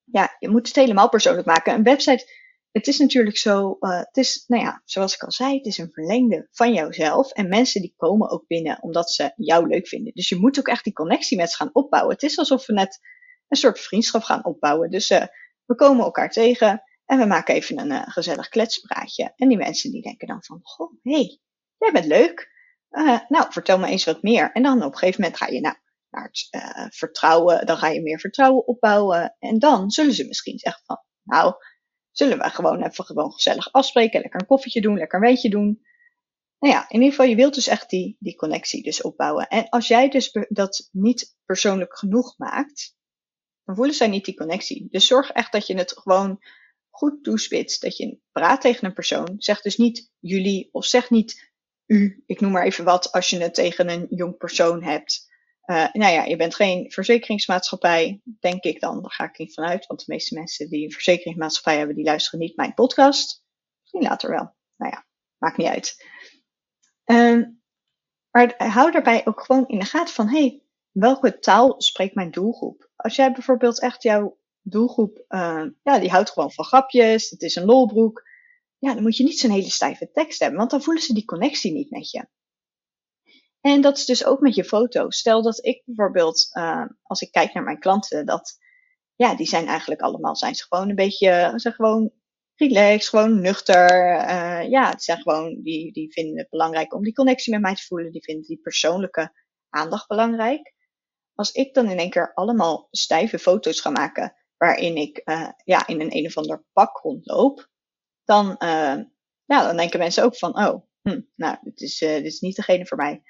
Ja, 0.03 0.35
je 0.39 0.49
moet 0.49 0.67
het 0.67 0.75
helemaal 0.75 1.09
persoonlijk 1.09 1.47
maken. 1.47 1.73
Een 1.73 1.83
website, 1.83 2.31
het 2.71 2.87
is 2.87 2.97
natuurlijk 2.97 3.37
zo. 3.37 3.77
Uh, 3.79 3.97
het 3.97 4.17
is, 4.17 4.43
nou 4.47 4.63
ja, 4.63 4.81
zoals 4.85 5.15
ik 5.15 5.23
al 5.23 5.31
zei, 5.31 5.57
het 5.57 5.65
is 5.65 5.77
een 5.77 5.91
verlengde 5.91 6.47
van 6.51 6.73
jouzelf. 6.73 7.31
En 7.31 7.47
mensen 7.47 7.81
die 7.81 7.93
komen 7.97 8.29
ook 8.29 8.47
binnen 8.47 8.83
omdat 8.83 9.11
ze 9.11 9.33
jou 9.35 9.67
leuk 9.67 9.87
vinden. 9.87 10.13
Dus 10.13 10.29
je 10.29 10.35
moet 10.35 10.59
ook 10.59 10.67
echt 10.67 10.83
die 10.83 10.93
connectie 10.93 11.37
met 11.37 11.49
ze 11.49 11.55
gaan 11.55 11.73
opbouwen. 11.73 12.13
Het 12.13 12.23
is 12.23 12.37
alsof 12.37 12.65
we 12.65 12.73
net 12.73 12.99
een 13.47 13.57
soort 13.57 13.79
vriendschap 13.79 14.23
gaan 14.23 14.45
opbouwen. 14.45 14.89
Dus 14.89 15.09
uh, 15.09 15.25
we 15.65 15.75
komen 15.75 16.05
elkaar 16.05 16.29
tegen 16.29 16.83
en 17.05 17.17
we 17.19 17.25
maken 17.25 17.55
even 17.55 17.79
een 17.79 18.11
gezellig 18.11 18.49
kletspraatje. 18.49 19.33
En 19.35 19.47
die 19.47 19.57
mensen 19.57 19.91
die 19.91 20.01
denken 20.01 20.27
dan 20.27 20.43
van, 20.43 20.59
goh, 20.61 20.91
hé, 21.01 21.11
hey, 21.11 21.39
jij 21.77 21.91
bent 21.91 22.05
leuk. 22.05 22.53
Uh, 22.91 23.19
nou, 23.27 23.51
vertel 23.51 23.79
me 23.79 23.87
eens 23.87 24.03
wat 24.03 24.21
meer. 24.21 24.51
En 24.51 24.63
dan 24.63 24.83
op 24.83 24.91
een 24.91 24.97
gegeven 24.97 25.21
moment 25.21 25.39
ga 25.39 25.47
je 25.47 25.59
nou, 25.59 25.75
naar 26.09 26.23
het 26.23 26.47
uh, 26.51 26.85
vertrouwen, 26.89 27.65
dan 27.65 27.77
ga 27.77 27.87
je 27.87 28.01
meer 28.01 28.19
vertrouwen 28.19 28.67
opbouwen. 28.67 29.35
En 29.39 29.59
dan 29.59 29.91
zullen 29.91 30.13
ze 30.13 30.27
misschien 30.27 30.59
zeggen 30.59 30.83
van, 30.85 30.97
nou, 31.23 31.53
zullen 32.11 32.37
we 32.37 32.49
gewoon 32.49 32.83
even 32.83 33.05
gewoon 33.05 33.31
gezellig 33.31 33.71
afspreken, 33.71 34.21
lekker 34.21 34.39
een 34.39 34.47
koffietje 34.47 34.81
doen, 34.81 34.97
lekker 34.97 35.19
een 35.19 35.25
weetje 35.25 35.49
doen. 35.49 35.81
Nou 36.59 36.73
ja, 36.73 36.89
in 36.89 36.95
ieder 36.95 37.09
geval, 37.09 37.25
je 37.25 37.35
wilt 37.35 37.53
dus 37.53 37.67
echt 37.67 37.89
die, 37.89 38.15
die 38.19 38.35
connectie 38.35 38.83
dus 38.83 39.01
opbouwen. 39.01 39.47
En 39.47 39.69
als 39.69 39.87
jij 39.87 40.09
dus 40.09 40.31
dat 40.49 40.89
niet 40.91 41.37
persoonlijk 41.45 41.97
genoeg 41.97 42.37
maakt, 42.37 42.95
dan 43.63 43.75
voelen 43.75 43.95
zij 43.95 44.07
niet 44.07 44.25
die 44.25 44.35
connectie. 44.35 44.87
Dus 44.89 45.07
zorg 45.07 45.31
echt 45.31 45.51
dat 45.51 45.67
je 45.67 45.77
het 45.77 45.91
gewoon 45.91 46.39
goed 46.89 47.23
toespitst. 47.23 47.81
Dat 47.81 47.97
je 47.97 48.19
praat 48.31 48.61
tegen 48.61 48.85
een 48.85 48.93
persoon. 48.93 49.33
Zeg 49.37 49.61
dus 49.61 49.77
niet 49.77 50.11
jullie 50.19 50.69
of 50.71 50.85
zeg 50.85 51.09
niet 51.09 51.53
u, 51.85 52.23
ik 52.25 52.39
noem 52.39 52.51
maar 52.51 52.63
even 52.63 52.85
wat, 52.85 53.11
als 53.11 53.29
je 53.29 53.39
het 53.41 53.53
tegen 53.53 53.89
een 53.89 54.07
jong 54.09 54.37
persoon 54.37 54.83
hebt. 54.83 55.33
Uh, 55.65 55.87
nou 55.93 56.13
ja, 56.13 56.23
je 56.23 56.35
bent 56.35 56.55
geen 56.55 56.91
verzekeringsmaatschappij, 56.91 58.21
denk 58.39 58.63
ik 58.63 58.79
dan. 58.79 59.01
Daar 59.01 59.11
ga 59.11 59.23
ik 59.23 59.37
niet 59.37 59.53
vanuit, 59.53 59.85
want 59.85 59.99
de 59.99 60.13
meeste 60.13 60.35
mensen 60.35 60.69
die 60.69 60.83
een 60.83 60.91
verzekeringsmaatschappij 60.91 61.77
hebben, 61.77 61.95
die 61.95 62.05
luisteren 62.05 62.39
niet 62.39 62.55
mijn 62.55 62.73
podcast. 62.73 63.43
Misschien 63.81 64.01
later 64.01 64.29
wel. 64.29 64.55
Nou 64.75 64.91
ja, 64.91 65.05
maakt 65.37 65.57
niet 65.57 65.67
uit. 65.67 66.05
Uh, 67.05 67.47
maar 68.31 68.53
hou 68.57 68.91
daarbij 68.91 69.25
ook 69.25 69.41
gewoon 69.41 69.67
in 69.67 69.79
de 69.79 69.85
gaten 69.85 70.13
van, 70.13 70.29
hey, 70.29 70.63
welke 70.91 71.39
taal 71.39 71.81
spreekt 71.81 72.15
mijn 72.15 72.31
doelgroep? 72.31 72.89
Als 72.95 73.15
jij 73.15 73.31
bijvoorbeeld 73.31 73.81
echt 73.81 74.03
jouw 74.03 74.37
doelgroep, 74.61 75.25
uh, 75.29 75.65
ja, 75.83 75.99
die 75.99 76.09
houdt 76.09 76.31
gewoon 76.31 76.51
van 76.51 76.65
grapjes, 76.65 77.29
het 77.29 77.41
is 77.41 77.55
een 77.55 77.65
lolbroek 77.65 78.23
ja, 78.85 78.93
dan 78.93 79.03
moet 79.03 79.17
je 79.17 79.23
niet 79.23 79.39
zo'n 79.39 79.51
hele 79.51 79.69
stijve 79.69 80.11
tekst 80.11 80.39
hebben, 80.39 80.57
want 80.57 80.71
dan 80.71 80.81
voelen 80.81 81.03
ze 81.03 81.13
die 81.13 81.25
connectie 81.25 81.73
niet 81.73 81.89
met 81.89 82.11
je. 82.11 82.27
En 83.61 83.81
dat 83.81 83.97
is 83.97 84.05
dus 84.05 84.25
ook 84.25 84.39
met 84.39 84.55
je 84.55 84.63
foto's. 84.63 85.17
Stel 85.17 85.41
dat 85.41 85.65
ik 85.65 85.81
bijvoorbeeld, 85.85 86.49
uh, 86.53 86.85
als 87.01 87.21
ik 87.21 87.31
kijk 87.31 87.53
naar 87.53 87.63
mijn 87.63 87.79
klanten, 87.79 88.25
dat 88.25 88.57
ja, 89.15 89.35
die 89.35 89.47
zijn 89.47 89.67
eigenlijk 89.67 90.01
allemaal, 90.01 90.35
zijn 90.35 90.55
ze 90.55 90.65
gewoon 90.67 90.89
een 90.89 90.95
beetje, 90.95 91.53
zijn 91.55 91.73
gewoon 91.73 92.11
relaxed, 92.55 93.09
gewoon 93.09 93.41
nuchter. 93.41 93.91
Uh, 94.15 94.69
ja, 94.69 94.89
het 94.89 95.03
zijn 95.03 95.21
gewoon, 95.21 95.61
die, 95.61 95.91
die 95.91 96.11
vinden 96.11 96.37
het 96.37 96.49
belangrijk 96.49 96.93
om 96.93 97.03
die 97.03 97.13
connectie 97.13 97.53
met 97.53 97.61
mij 97.61 97.75
te 97.75 97.85
voelen. 97.85 98.11
Die 98.11 98.23
vinden 98.23 98.45
die 98.47 98.59
persoonlijke 98.61 99.31
aandacht 99.69 100.07
belangrijk. 100.07 100.73
Als 101.33 101.51
ik 101.51 101.73
dan 101.73 101.89
in 101.89 101.97
één 101.97 102.09
keer 102.09 102.33
allemaal 102.33 102.87
stijve 102.91 103.39
foto's 103.39 103.79
ga 103.79 103.89
maken, 103.89 104.33
waarin 104.57 104.95
ik 104.95 105.21
uh, 105.25 105.49
ja, 105.63 105.87
in 105.87 106.01
een 106.01 106.15
een 106.15 106.25
of 106.25 106.37
ander 106.37 106.65
pak 106.73 106.97
rondloop, 106.97 107.73
dan, 108.25 108.45
uh, 108.47 108.97
ja, 109.45 109.67
dan 109.67 109.77
denken 109.77 109.99
mensen 109.99 110.23
ook 110.23 110.37
van, 110.37 110.57
oh, 110.65 110.85
hm, 111.01 111.21
nou, 111.35 111.57
dit 111.61 111.81
is, 111.81 112.01
uh, 112.01 112.09
dit 112.09 112.25
is 112.25 112.39
niet 112.39 112.55
degene 112.55 112.85
voor 112.85 112.97
mij. 112.97 113.23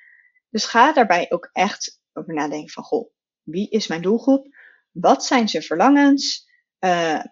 Dus 0.49 0.65
ga 0.65 0.93
daarbij 0.93 1.31
ook 1.31 1.49
echt 1.51 1.99
over 2.13 2.33
nadenken 2.33 2.69
van, 2.69 2.83
goh, 2.83 3.11
wie 3.43 3.69
is 3.69 3.87
mijn 3.87 4.01
doelgroep? 4.01 4.47
Wat 4.91 5.25
zijn 5.25 5.49
zijn 5.49 5.63
verlangens? 5.63 6.49
Uh, 6.79 7.23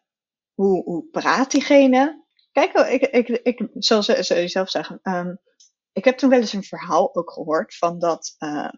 hoe, 0.54 0.84
hoe 0.84 1.08
praat 1.12 1.52
diegene? 1.52 2.26
Kijk, 2.52 2.74
ik, 2.74 3.02
ik, 3.02 3.28
ik, 3.28 3.68
zoals 3.74 4.06
ze 4.06 4.48
zelf 4.48 4.70
zeggen, 4.70 5.00
um, 5.04 5.40
ik 5.92 6.06
heb 6.06 6.18
toen 6.18 6.30
wel 6.30 6.40
eens 6.40 6.54
een 6.54 6.64
verhaal 6.64 7.16
ook 7.16 7.32
gehoord 7.32 7.76
van 7.76 8.00
dat 8.00 8.36
uh, 8.40 8.70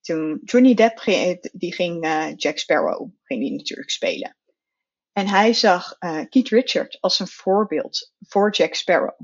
toen 0.00 0.40
Johnny 0.44 0.74
Depp 0.74 1.02
die 1.52 1.74
ging 1.74 2.04
uh, 2.04 2.34
Jack 2.36 2.58
Sparrow, 2.58 3.10
ging 3.22 3.40
die 3.40 3.52
natuurlijk 3.52 3.90
spelen. 3.90 4.36
En 5.18 5.28
hij 5.28 5.52
zag 5.52 5.96
uh, 6.00 6.24
Keith 6.28 6.48
Richard 6.48 7.00
als 7.00 7.18
een 7.18 7.26
voorbeeld 7.26 8.12
voor 8.20 8.50
Jack 8.52 8.74
Sparrow. 8.74 9.20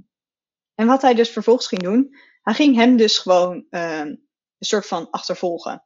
En 0.75 0.87
wat 0.87 1.03
hij 1.03 1.15
dus 1.15 1.31
vervolgens 1.31 1.67
ging 1.67 1.83
doen, 1.83 2.17
hij 2.43 2.55
ging 2.55 2.77
hem 2.77 2.97
dus 2.97 3.19
gewoon 3.19 3.67
een 3.71 4.29
soort 4.59 4.87
van 4.87 5.11
achtervolgen. 5.11 5.85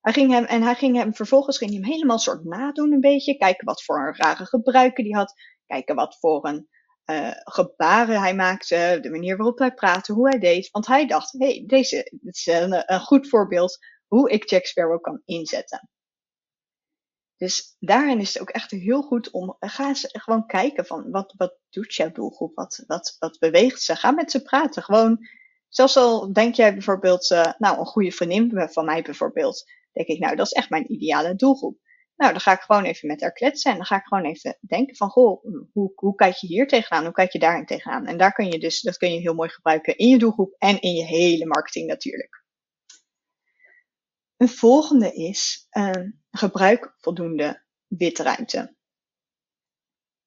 Hij 0.00 0.12
ging 0.12 0.32
hem, 0.32 0.44
en 0.44 0.62
hij 0.62 0.74
ging 0.74 0.96
hem 0.96 1.14
vervolgens 1.14 1.58
ging 1.58 1.70
hij 1.70 1.80
hem 1.80 1.90
helemaal 1.90 2.18
soort 2.18 2.44
nadoen 2.44 2.92
een 2.92 3.00
beetje. 3.00 3.36
Kijken 3.36 3.66
wat 3.66 3.84
voor 3.84 4.14
rare 4.16 4.46
gebruiken 4.46 5.04
die 5.04 5.14
had. 5.14 5.34
Kijken 5.66 5.94
wat 5.94 6.18
voor 6.18 6.48
een 6.48 6.68
uh, 7.10 7.30
gebaren 7.34 8.20
hij 8.20 8.34
maakte. 8.34 8.98
De 9.00 9.10
manier 9.10 9.36
waarop 9.36 9.58
hij 9.58 9.74
praatte, 9.74 10.12
hoe 10.12 10.28
hij 10.28 10.38
deed. 10.38 10.70
Want 10.70 10.86
hij 10.86 11.06
dacht, 11.06 11.32
hé, 11.32 11.46
hey, 11.46 11.64
deze 11.66 12.18
is 12.20 12.46
een, 12.46 12.92
een 12.92 13.00
goed 13.00 13.28
voorbeeld 13.28 13.78
hoe 14.06 14.30
ik 14.30 14.50
Jack 14.50 14.64
Sparrow 14.66 15.00
kan 15.00 15.22
inzetten. 15.24 15.88
Dus 17.38 17.76
daarin 17.78 18.20
is 18.20 18.34
het 18.34 18.42
ook 18.42 18.50
echt 18.50 18.70
heel 18.70 19.02
goed 19.02 19.30
om, 19.30 19.56
ga 19.58 19.88
eens 19.88 20.08
gewoon 20.12 20.46
kijken 20.46 20.86
van, 20.86 21.10
wat, 21.10 21.34
wat 21.36 21.58
doet 21.70 21.94
jouw 21.94 22.10
doelgroep? 22.10 22.54
Wat, 22.54 22.84
wat, 22.86 23.16
wat 23.18 23.38
beweegt 23.38 23.82
ze? 23.82 23.96
Ga 23.96 24.10
met 24.10 24.30
ze 24.30 24.42
praten. 24.42 24.82
Gewoon, 24.82 25.18
zelfs 25.68 25.96
al 25.96 26.32
denk 26.32 26.54
jij 26.54 26.72
bijvoorbeeld, 26.72 27.30
uh, 27.30 27.52
nou, 27.58 27.78
een 27.78 27.86
goede 27.86 28.12
vriendin 28.12 28.68
van 28.70 28.84
mij 28.84 29.02
bijvoorbeeld, 29.02 29.64
denk 29.92 30.08
ik, 30.08 30.18
nou, 30.18 30.36
dat 30.36 30.46
is 30.46 30.52
echt 30.52 30.70
mijn 30.70 30.92
ideale 30.92 31.34
doelgroep. 31.34 31.78
Nou, 32.16 32.32
dan 32.32 32.40
ga 32.40 32.52
ik 32.52 32.60
gewoon 32.60 32.84
even 32.84 33.08
met 33.08 33.20
haar 33.20 33.32
kletsen 33.32 33.70
en 33.70 33.76
dan 33.76 33.86
ga 33.86 33.96
ik 33.96 34.04
gewoon 34.04 34.24
even 34.24 34.58
denken 34.60 34.96
van, 34.96 35.08
goh, 35.08 35.44
hoe, 35.72 35.92
hoe 35.94 36.14
kijk 36.14 36.34
je 36.34 36.46
hier 36.46 36.66
tegenaan? 36.66 37.04
Hoe 37.04 37.12
kijk 37.12 37.32
je 37.32 37.38
daarin 37.38 37.66
tegenaan? 37.66 38.06
En 38.06 38.18
daar 38.18 38.32
kun 38.32 38.50
je 38.50 38.58
dus, 38.58 38.80
dat 38.82 38.96
kun 38.96 39.12
je 39.12 39.20
heel 39.20 39.34
mooi 39.34 39.48
gebruiken 39.48 39.96
in 39.96 40.08
je 40.08 40.18
doelgroep 40.18 40.54
en 40.58 40.80
in 40.80 40.94
je 40.94 41.04
hele 41.04 41.46
marketing 41.46 41.86
natuurlijk. 41.86 42.44
Een 44.36 44.48
volgende 44.48 45.12
is, 45.12 45.68
uh, 45.72 45.90
gebruik 46.30 46.94
voldoende 46.96 47.64
witruimte. 47.86 48.76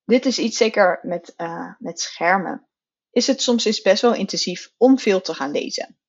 Dit 0.04 0.26
is 0.26 0.40
iets 0.40 0.58
zeker 0.58 1.00
met, 1.02 1.34
uh, 1.38 1.74
met 1.80 2.00
schermen. 2.00 2.68
Is 3.10 3.28
het 3.28 3.42
soms 3.42 3.66
is 3.66 3.82
best 3.82 4.02
wel 4.02 4.14
intensief 4.14 4.74
om 4.78 5.00
veel 5.00 5.22
te 5.22 5.34
gaan 5.34 5.52
lezen. 5.52 6.00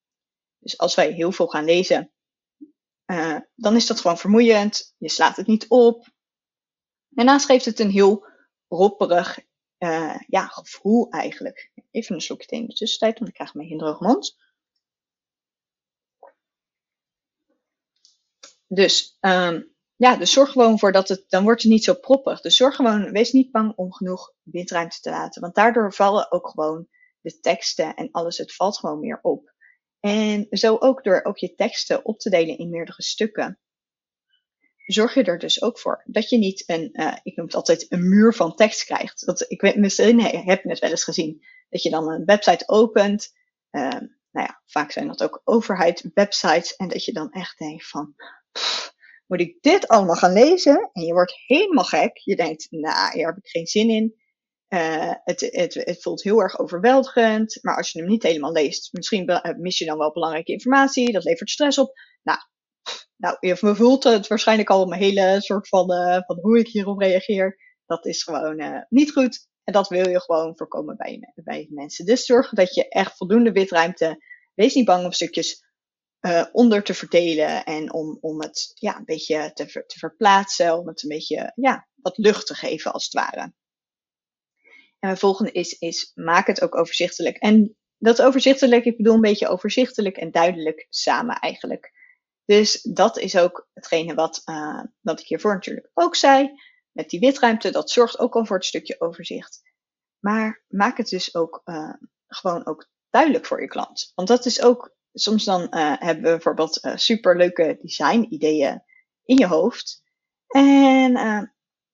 Dus 0.59 0.79
als 0.79 0.95
wij 0.95 1.13
heel 1.13 1.33
veel 1.33 1.47
gaan 1.47 1.65
lezen, 1.65 2.13
uh, 3.07 3.39
dan 3.55 3.77
is 3.77 3.87
dat 3.87 4.01
gewoon 4.01 4.19
vermoeiend. 4.19 4.95
Je 4.99 5.09
slaat 5.09 5.37
het 5.37 5.47
niet 5.47 5.69
op. 5.69 6.09
Daarnaast 7.09 7.47
geeft 7.47 7.65
het 7.65 7.79
een 7.79 7.91
heel 7.91 8.27
ropperig 8.69 9.39
uh, 9.79 10.21
ja, 10.27 10.47
gevoel 10.47 11.11
eigenlijk. 11.11 11.73
Even 11.91 12.15
een 12.15 12.21
slokje 12.21 12.47
thee 12.47 12.61
in 12.61 12.67
de 12.67 12.75
tussentijd, 12.75 13.19
want 13.19 13.31
ik 13.31 13.35
krijg 13.35 13.55
een 13.55 13.79
droge 13.79 14.05
mond. 14.05 14.37
Dus, 18.67 19.17
um, 19.21 19.72
ja, 20.03 20.17
dus 20.17 20.33
zorg 20.33 20.51
gewoon 20.51 20.79
voor 20.79 20.93
dat 20.93 21.09
het, 21.09 21.25
dan 21.29 21.43
wordt 21.43 21.63
het 21.63 21.71
niet 21.71 21.85
zo 21.85 21.95
proppig. 21.95 22.41
Dus 22.41 22.57
zorg 22.57 22.77
gewoon, 22.77 23.13
wees 23.13 23.33
niet 23.33 23.51
bang 23.51 23.73
om 23.77 23.93
genoeg 23.93 24.33
windruimte 24.43 25.01
te 25.01 25.11
laten. 25.11 25.41
Want 25.41 25.55
daardoor 25.55 25.95
vallen 25.95 26.33
ook 26.33 26.49
gewoon 26.49 26.89
de 27.21 27.41
teksten 27.41 27.95
en 27.95 28.09
alles, 28.11 28.39
het 28.39 28.55
valt 28.55 28.79
gewoon 28.79 29.01
meer 29.01 29.19
op. 29.23 29.53
En 30.01 30.47
zo 30.51 30.77
ook 30.79 31.05
door 31.05 31.25
ook 31.25 31.39
je 31.39 31.55
teksten 31.55 32.05
op 32.05 32.19
te 32.19 32.31
delen 32.31 32.59
in 32.59 32.71
meerdere 32.71 33.03
stukken. 33.03 33.59
Zorg 34.87 35.15
je 35.15 35.25
er 35.25 35.39
dus 35.39 35.63
ook 35.63 35.79
voor 35.79 36.03
dat 36.05 36.29
je 36.29 36.39
niet 36.39 36.63
een, 36.67 36.91
uh, 36.93 37.17
ik 37.23 37.37
noem 37.37 37.47
het 37.47 37.55
altijd 37.55 37.87
een 37.89 38.09
muur 38.09 38.35
van 38.35 38.55
tekst 38.55 38.85
krijgt. 38.85 39.27
Dat, 39.27 39.45
ik 39.49 39.61
weet, 39.61 39.77
misschien 39.77 40.21
heb 40.21 40.63
je 40.63 40.69
het 40.69 40.79
wel 40.79 40.91
eens 40.91 41.05
gezien. 41.05 41.45
Dat 41.69 41.83
je 41.83 41.91
dan 41.91 42.11
een 42.11 42.25
website 42.25 42.69
opent. 42.69 43.33
Uh, 43.71 43.83
nou 44.31 44.47
ja, 44.47 44.63
vaak 44.67 44.91
zijn 44.91 45.07
dat 45.07 45.23
ook 45.23 45.41
overheid 45.45 46.11
websites. 46.15 46.77
En 46.77 46.89
dat 46.89 47.05
je 47.05 47.13
dan 47.13 47.31
echt 47.31 47.59
denkt 47.59 47.89
van, 47.89 48.15
moet 49.27 49.41
ik 49.41 49.57
dit 49.61 49.89
allemaal 49.89 50.15
gaan 50.15 50.33
lezen? 50.33 50.91
En 50.93 51.03
je 51.03 51.13
wordt 51.13 51.43
helemaal 51.47 51.85
gek. 51.85 52.19
Je 52.19 52.37
denkt, 52.37 52.67
nou, 52.71 53.13
hier 53.13 53.27
heb 53.27 53.37
ik 53.37 53.49
geen 53.49 53.67
zin 53.67 53.89
in. 53.89 54.21
Uh, 54.69 55.13
het, 55.25 55.41
het, 55.41 55.75
het, 55.75 56.03
voelt 56.03 56.23
heel 56.23 56.41
erg 56.41 56.59
overweldigend, 56.59 57.59
maar 57.63 57.77
als 57.77 57.91
je 57.91 57.99
hem 57.99 58.09
niet 58.09 58.23
helemaal 58.23 58.53
leest, 58.53 58.93
misschien 58.93 59.27
eh, 59.27 59.55
mis 59.59 59.79
je 59.79 59.85
dan 59.85 59.99
wel 59.99 60.13
belangrijke 60.13 60.53
informatie, 60.53 61.13
dat 61.13 61.25
levert 61.25 61.51
stress 61.51 61.79
op. 61.79 61.93
Nou, 62.23 62.39
nou 63.17 63.37
je 63.41 63.57
voelt 63.57 64.05
het 64.05 64.27
waarschijnlijk 64.27 64.71
al 64.71 64.87
mijn 64.87 65.03
hele 65.03 65.41
soort 65.41 65.69
van, 65.69 65.93
uh, 65.93 66.19
van 66.27 66.39
hoe 66.41 66.59
ik 66.59 66.69
hierop 66.69 66.99
reageer. 66.99 67.59
Dat 67.87 68.07
is 68.07 68.23
gewoon 68.23 68.85
niet 68.89 69.13
goed 69.13 69.49
en 69.65 69.73
dat 69.73 69.89
wil 69.89 70.09
je 70.09 70.21
gewoon 70.21 70.57
voorkomen 70.57 70.97
bij, 70.97 71.33
bij 71.35 71.67
mensen. 71.71 72.07
Dus 72.07 72.25
zorg 72.25 72.51
dat 72.51 72.75
je 72.75 72.89
echt 72.89 73.17
voldoende 73.17 73.53
witruimte, 73.53 74.25
wees 74.55 74.75
niet 74.75 74.85
bang 74.85 75.05
om 75.05 75.13
stukjes 75.13 75.62
onder 76.53 76.83
te 76.83 76.95
verdelen 76.95 77.65
en 77.65 77.93
om, 77.93 78.19
om 78.21 78.41
het 78.41 78.73
ja, 78.75 78.97
een 78.97 79.05
beetje 79.05 79.51
te, 79.53 79.69
ver, 79.69 79.87
te 79.87 79.99
verplaatsen, 79.99 80.79
om 80.79 80.89
het 80.89 81.03
een 81.03 81.09
beetje 81.09 81.53
ja, 81.55 81.89
wat 81.95 82.19
lucht 82.19 82.47
te 82.47 82.55
geven 82.55 82.93
als 82.93 83.05
het 83.05 83.13
ware. 83.13 83.41
En 85.03 85.09
mijn 85.09 85.17
volgende 85.17 85.53
is, 85.53 85.79
is 85.79 86.11
maak 86.15 86.47
het 86.47 86.63
ook 86.63 86.77
overzichtelijk. 86.77 87.37
En 87.37 87.77
dat 87.99 88.23
overzichtelijk, 88.23 88.85
ik 88.85 88.97
bedoel 88.97 89.15
een 89.15 89.21
beetje 89.21 89.49
overzichtelijk 89.49 90.17
en 90.17 90.31
duidelijk 90.31 90.87
samen 90.91 91.37
eigenlijk. 91.37 91.93
Dus 92.45 92.83
dat 92.83 93.19
is 93.19 93.37
ook 93.37 93.69
hetgene 93.73 94.15
wat, 94.15 94.43
uh, 94.45 94.83
wat 95.01 95.21
ik 95.21 95.27
hiervoor 95.27 95.53
natuurlijk 95.53 95.91
ook 95.95 96.17
zei. 96.17 96.51
Met 96.93 97.11
die 97.11 97.21
witruimte, 97.21 97.71
dat 97.71 97.91
zorgt 97.91 98.19
ook 98.19 98.35
al 98.35 98.47
voor 98.47 98.57
het 98.57 98.67
stukje 98.67 99.01
overzicht. 99.01 99.61
Maar 100.19 100.65
maak 100.69 100.97
het 100.97 101.09
dus 101.09 101.35
ook 101.35 101.61
uh, 101.65 101.95
gewoon 102.27 102.67
ook 102.67 102.89
duidelijk 103.11 103.47
voor 103.47 103.61
je 103.61 103.69
klant. 103.69 104.13
Want 104.15 104.29
dat 104.29 104.47
is 104.47 104.63
ook, 104.63 104.95
soms 105.13 105.45
dan 105.45 105.61
uh, 105.61 105.69
hebben 105.99 106.25
we 106.25 106.31
bijvoorbeeld 106.31 106.85
uh, 106.85 106.97
superleuke 106.97 107.79
design 107.81 108.27
ideeën 108.31 108.83
in 109.25 109.37
je 109.37 109.47
hoofd. 109.47 110.03
En 110.47 111.13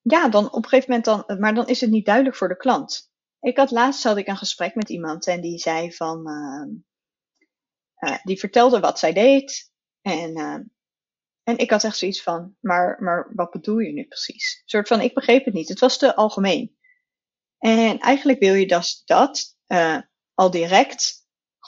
ja, 0.00 0.28
dan 0.28 0.52
op 0.52 0.62
een 0.62 0.68
gegeven 0.68 0.90
moment 0.90 1.26
dan, 1.26 1.40
maar 1.40 1.54
dan 1.54 1.66
is 1.66 1.80
het 1.80 1.90
niet 1.90 2.06
duidelijk 2.06 2.36
voor 2.36 2.48
de 2.48 2.56
klant. 2.56 3.10
Ik 3.40 3.56
had 3.56 3.70
laatst 3.70 4.02
had 4.02 4.16
ik 4.16 4.26
een 4.26 4.36
gesprek 4.36 4.74
met 4.74 4.88
iemand 4.88 5.26
en 5.26 5.40
die 5.40 5.58
zei 5.58 5.92
van, 5.92 6.22
die 8.24 8.38
vertelde 8.38 8.80
wat 8.80 8.98
zij 8.98 9.12
deed 9.12 9.72
en, 10.00 10.34
en 11.42 11.58
ik 11.58 11.70
had 11.70 11.84
echt 11.84 11.98
zoiets 11.98 12.22
van, 12.22 12.56
maar, 12.60 13.02
maar 13.02 13.30
wat 13.34 13.50
bedoel 13.50 13.78
je 13.78 13.92
nu 13.92 14.04
precies? 14.04 14.56
Een 14.56 14.68
soort 14.68 14.88
van, 14.88 15.00
ik 15.00 15.14
begreep 15.14 15.44
het 15.44 15.54
niet. 15.54 15.68
Het 15.68 15.78
was 15.78 15.98
te 15.98 16.16
algemeen. 16.16 16.76
En 17.58 17.98
eigenlijk 17.98 18.38
wil 18.38 18.54
je 18.54 18.66
dus 18.66 19.02
dat 19.04 19.56
al 20.34 20.50
direct 20.50 21.17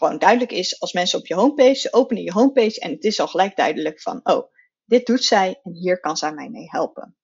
gewoon 0.00 0.19
duidelijk 0.19 0.52
is 0.52 0.80
als 0.80 0.92
mensen 0.92 1.19
op 1.19 1.26
je 1.26 1.35
homepage, 1.35 1.75
ze 1.75 1.92
openen 1.92 2.23
je 2.23 2.33
homepage 2.33 2.80
en 2.80 2.90
het 2.90 3.04
is 3.04 3.21
al 3.21 3.28
gelijk 3.28 3.57
duidelijk 3.57 4.00
van, 4.00 4.21
oh, 4.23 4.52
dit 4.85 5.07
doet 5.07 5.25
zij 5.25 5.61
en 5.62 5.73
hier 5.73 6.00
kan 6.00 6.16
zij 6.16 6.33
mij 6.33 6.49
mee 6.49 6.66
helpen. 6.69 7.16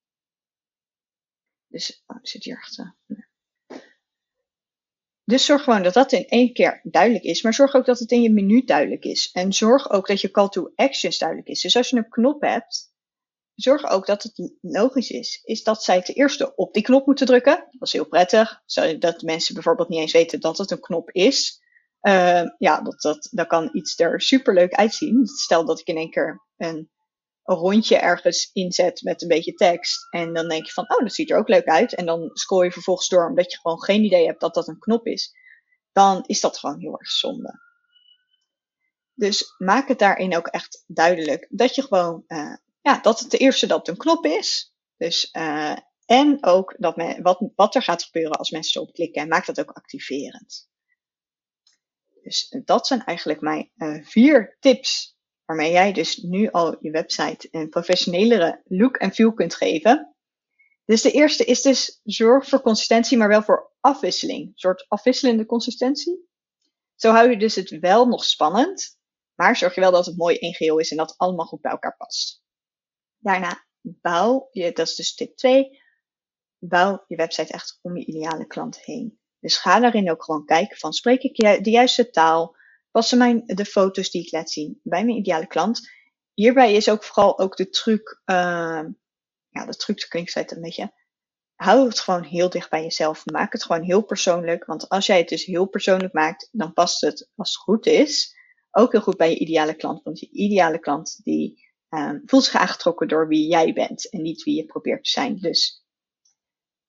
Dus 1.67 2.03
oh, 2.07 2.19
zit 2.23 2.45
hier 2.45 2.57
achter. 2.57 2.97
Dus 5.25 5.45
zorg 5.45 5.63
gewoon 5.63 5.83
dat 5.83 5.95
dat 5.95 6.13
in 6.13 6.27
één 6.27 6.53
keer 6.53 6.81
duidelijk 6.83 7.25
is. 7.25 7.43
Maar 7.43 7.55
zorg 7.55 7.75
ook 7.75 7.87
dat 7.87 7.99
het 7.99 8.11
in 8.11 8.23
je 8.23 8.31
menu 8.31 8.65
duidelijk 8.65 9.05
is. 9.05 9.31
En 9.33 9.53
zorg 9.53 9.91
ook 9.91 10.07
dat 10.07 10.21
je 10.21 10.31
call 10.31 10.49
to 10.49 10.73
actions 10.75 11.19
duidelijk 11.19 11.49
is. 11.49 11.61
Dus 11.61 11.77
als 11.77 11.89
je 11.91 11.97
een 11.97 12.09
knop 12.09 12.41
hebt, 12.41 12.93
zorg 13.55 13.85
ook 13.85 14.07
dat 14.07 14.23
het 14.23 14.53
logisch 14.61 15.11
is. 15.11 15.41
Is 15.45 15.63
dat 15.63 15.83
zij 15.83 16.03
ten 16.03 16.15
eerste 16.15 16.55
op 16.55 16.75
die 16.75 16.83
knop 16.83 17.07
moeten 17.07 17.27
drukken. 17.27 17.67
Dat 17.71 17.89
is 17.89 17.93
heel 17.93 18.09
prettig. 18.09 18.63
Zodat 18.67 19.23
mensen 19.23 19.55
bijvoorbeeld 19.55 19.89
niet 19.89 20.01
eens 20.01 20.13
weten 20.13 20.41
dat 20.41 20.59
het 20.59 20.71
een 20.71 20.81
knop 20.81 21.11
is. 21.11 21.65
Uh, 22.03 22.43
ja, 22.59 22.81
dat, 22.81 23.01
dat, 23.01 23.29
dat 23.31 23.47
kan 23.47 23.69
iets 23.73 23.99
er 23.99 24.21
superleuk 24.21 24.75
uitzien. 24.75 25.27
Stel 25.27 25.65
dat 25.65 25.81
ik 25.81 25.87
in 25.87 25.97
één 25.97 26.11
keer 26.11 26.43
een 26.57 26.91
rondje 27.43 27.97
ergens 27.97 28.51
inzet 28.53 29.03
met 29.03 29.23
een 29.23 29.29
beetje 29.29 29.55
tekst. 29.55 30.07
En 30.11 30.33
dan 30.33 30.49
denk 30.49 30.67
je 30.67 30.73
van, 30.73 30.95
oh, 30.95 30.99
dat 30.99 31.15
ziet 31.15 31.31
er 31.31 31.39
ook 31.39 31.49
leuk 31.49 31.67
uit. 31.67 31.95
En 31.95 32.07
dan 32.07 32.31
scroll 32.33 32.65
je 32.65 32.73
vervolgens 32.73 33.09
door 33.09 33.29
omdat 33.29 33.53
je 33.53 33.59
gewoon 33.59 33.83
geen 33.83 34.05
idee 34.05 34.27
hebt 34.27 34.41
dat 34.41 34.55
dat 34.55 34.69
een 34.69 34.79
knop 34.79 35.07
is. 35.07 35.35
Dan 35.93 36.25
is 36.27 36.41
dat 36.41 36.59
gewoon 36.59 36.81
heel 36.81 36.99
erg 36.99 37.11
zonde. 37.11 37.61
Dus 39.15 39.55
maak 39.59 39.89
het 39.89 39.99
daarin 39.99 40.37
ook 40.37 40.47
echt 40.47 40.85
duidelijk 40.87 41.47
dat 41.51 41.75
je 41.75 41.83
gewoon, 41.83 42.25
uh, 42.29 42.57
ja, 42.81 42.99
dat 43.01 43.21
het 43.21 43.31
de 43.31 43.39
eerste 43.39 43.67
dat 43.67 43.89
een 43.89 43.97
knop 43.97 44.25
is. 44.25 44.75
Dus, 44.97 45.29
uh, 45.33 45.77
en 46.05 46.45
ook 46.45 46.75
dat 46.79 47.17
wat, 47.23 47.51
wat 47.55 47.75
er 47.75 47.83
gaat 47.83 48.03
gebeuren 48.03 48.39
als 48.39 48.51
mensen 48.51 48.81
erop 48.81 48.95
klikken. 48.95 49.23
En 49.23 49.29
maak 49.29 49.47
dat 49.47 49.61
ook 49.61 49.71
activerend. 49.71 50.69
Dus 52.27 52.57
dat 52.65 52.87
zijn 52.87 53.05
eigenlijk 53.05 53.41
mijn 53.41 53.71
uh, 53.77 54.05
vier 54.05 54.57
tips 54.61 55.17
waarmee 55.45 55.73
jij 55.73 55.93
dus 55.93 56.17
nu 56.17 56.51
al 56.51 56.77
je 56.81 56.91
website 56.91 57.49
een 57.51 57.69
professionelere 57.69 58.63
look 58.65 58.97
en 58.97 59.13
feel 59.13 59.33
kunt 59.33 59.55
geven. 59.55 60.17
Dus 60.85 61.03
de 61.03 61.11
eerste 61.11 61.45
is 61.45 61.63
dus 61.63 62.01
zorg 62.03 62.49
voor 62.49 62.61
consistentie, 62.61 63.19
maar 63.19 63.29
wel 63.29 63.43
voor 63.43 63.73
afwisseling. 63.81 64.47
Een 64.47 64.53
soort 64.55 64.89
afwisselende 64.89 65.47
consistentie. 65.47 66.29
Zo 66.95 67.11
hou 67.11 67.31
je 67.31 67.39
dus 67.39 67.55
het 67.55 67.79
wel 67.79 68.07
nog 68.07 68.25
spannend, 68.25 68.99
maar 69.35 69.57
zorg 69.57 69.75
je 69.75 69.81
wel 69.81 69.93
dat 69.93 70.07
het 70.07 70.17
mooi 70.17 70.37
in 70.37 70.55
geheel 70.55 70.79
is 70.79 70.91
en 70.91 70.97
dat 70.97 71.11
het 71.11 71.19
allemaal 71.19 71.47
goed 71.47 71.61
bij 71.61 71.71
elkaar 71.71 71.97
past. 71.97 72.43
Daarna 73.19 73.67
bouw 73.81 74.49
je, 74.51 74.73
dat 74.73 74.89
is 74.89 74.95
dus 74.95 75.15
tip 75.15 75.37
2, 75.37 75.83
bouw 76.59 77.05
je 77.07 77.17
website 77.17 77.53
echt 77.53 77.79
om 77.83 77.97
je 77.97 78.05
ideale 78.05 78.47
klant 78.47 78.85
heen. 78.85 79.21
Dus 79.47 79.57
ga 79.57 79.81
daarin 79.81 80.11
ook 80.11 80.25
gewoon 80.25 80.45
kijken 80.45 80.77
van 80.77 80.93
spreek 80.93 81.23
ik 81.23 81.65
de 81.65 81.71
juiste 81.71 82.11
taal, 82.11 82.57
passen 82.91 83.19
mijn, 83.19 83.43
de 83.47 83.65
foto's 83.65 84.11
die 84.11 84.23
ik 84.23 84.33
laat 84.33 84.51
zien 84.51 84.81
bij 84.83 85.05
mijn 85.05 85.17
ideale 85.17 85.47
klant. 85.47 85.91
Hierbij 86.35 86.75
is 86.75 86.89
ook 86.89 87.05
vooral 87.05 87.39
ook 87.39 87.57
de 87.57 87.69
truc, 87.69 88.21
uh, 88.25 88.83
ja 89.49 89.67
de 89.67 89.77
truc 89.77 90.07
klinkt 90.09 90.53
een 90.53 90.61
beetje, 90.61 90.93
hou 91.55 91.89
het 91.89 92.01
gewoon 92.01 92.23
heel 92.23 92.51
dicht 92.51 92.71
bij 92.71 92.83
jezelf. 92.83 93.27
Maak 93.27 93.53
het 93.53 93.65
gewoon 93.65 93.83
heel 93.83 94.03
persoonlijk, 94.03 94.65
want 94.65 94.89
als 94.89 95.07
jij 95.07 95.19
het 95.19 95.29
dus 95.29 95.45
heel 95.45 95.67
persoonlijk 95.67 96.13
maakt, 96.13 96.49
dan 96.53 96.73
past 96.73 97.01
het, 97.01 97.31
als 97.37 97.53
het 97.53 97.63
goed 97.63 97.87
is, 97.87 98.37
ook 98.71 98.93
heel 98.93 99.01
goed 99.01 99.17
bij 99.17 99.31
je 99.31 99.39
ideale 99.39 99.75
klant. 99.75 100.03
Want 100.03 100.21
je 100.21 100.31
ideale 100.31 100.79
klant 100.79 101.21
die 101.25 101.65
um, 101.91 102.23
voelt 102.25 102.45
zich 102.45 102.55
aangetrokken 102.55 103.09
door 103.09 103.29
wie 103.29 103.49
jij 103.49 103.73
bent 103.73 104.11
en 104.11 104.23
niet 104.23 104.43
wie 104.43 104.57
je 104.57 104.65
probeert 104.65 105.05
te 105.05 105.11
zijn. 105.11 105.37
Dus 105.37 105.85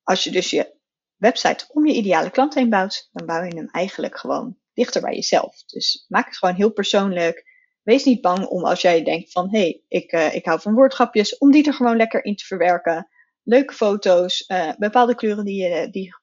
als 0.04 0.24
je 0.24 0.32
dus 0.32 0.50
je 0.50 0.77
website 1.18 1.66
om 1.68 1.88
je 1.88 1.94
ideale 1.94 2.30
klant 2.30 2.54
heen 2.54 2.70
bouwt, 2.70 3.10
dan 3.12 3.26
bouw 3.26 3.44
je 3.44 3.56
hem 3.56 3.70
eigenlijk 3.72 4.18
gewoon 4.18 4.58
dichter 4.74 5.02
bij 5.02 5.14
jezelf. 5.14 5.64
Dus 5.66 6.06
maak 6.08 6.26
het 6.26 6.38
gewoon 6.38 6.56
heel 6.56 6.72
persoonlijk. 6.72 7.56
Wees 7.82 8.04
niet 8.04 8.22
bang 8.22 8.46
om 8.46 8.66
als 8.66 8.82
jij 8.82 9.04
denkt 9.04 9.32
van 9.32 9.50
hé, 9.50 9.60
hey, 9.60 9.84
ik, 9.88 10.12
uh, 10.12 10.36
ik 10.36 10.46
hou 10.46 10.62
van 10.62 10.74
woordgrapjes, 10.74 11.38
om 11.38 11.52
die 11.52 11.68
er 11.68 11.74
gewoon 11.74 11.98
lekker 11.98 12.26
in 12.26 12.36
te 12.36 12.46
verwerken. 12.46 13.10
Leuke 13.44 13.74
foto's, 13.74 14.46
uh, 14.48 14.72
bepaalde 14.78 15.16
kleuren 15.16 15.46
die, 15.46 15.70
uh, 15.70 15.92
die 15.92 16.16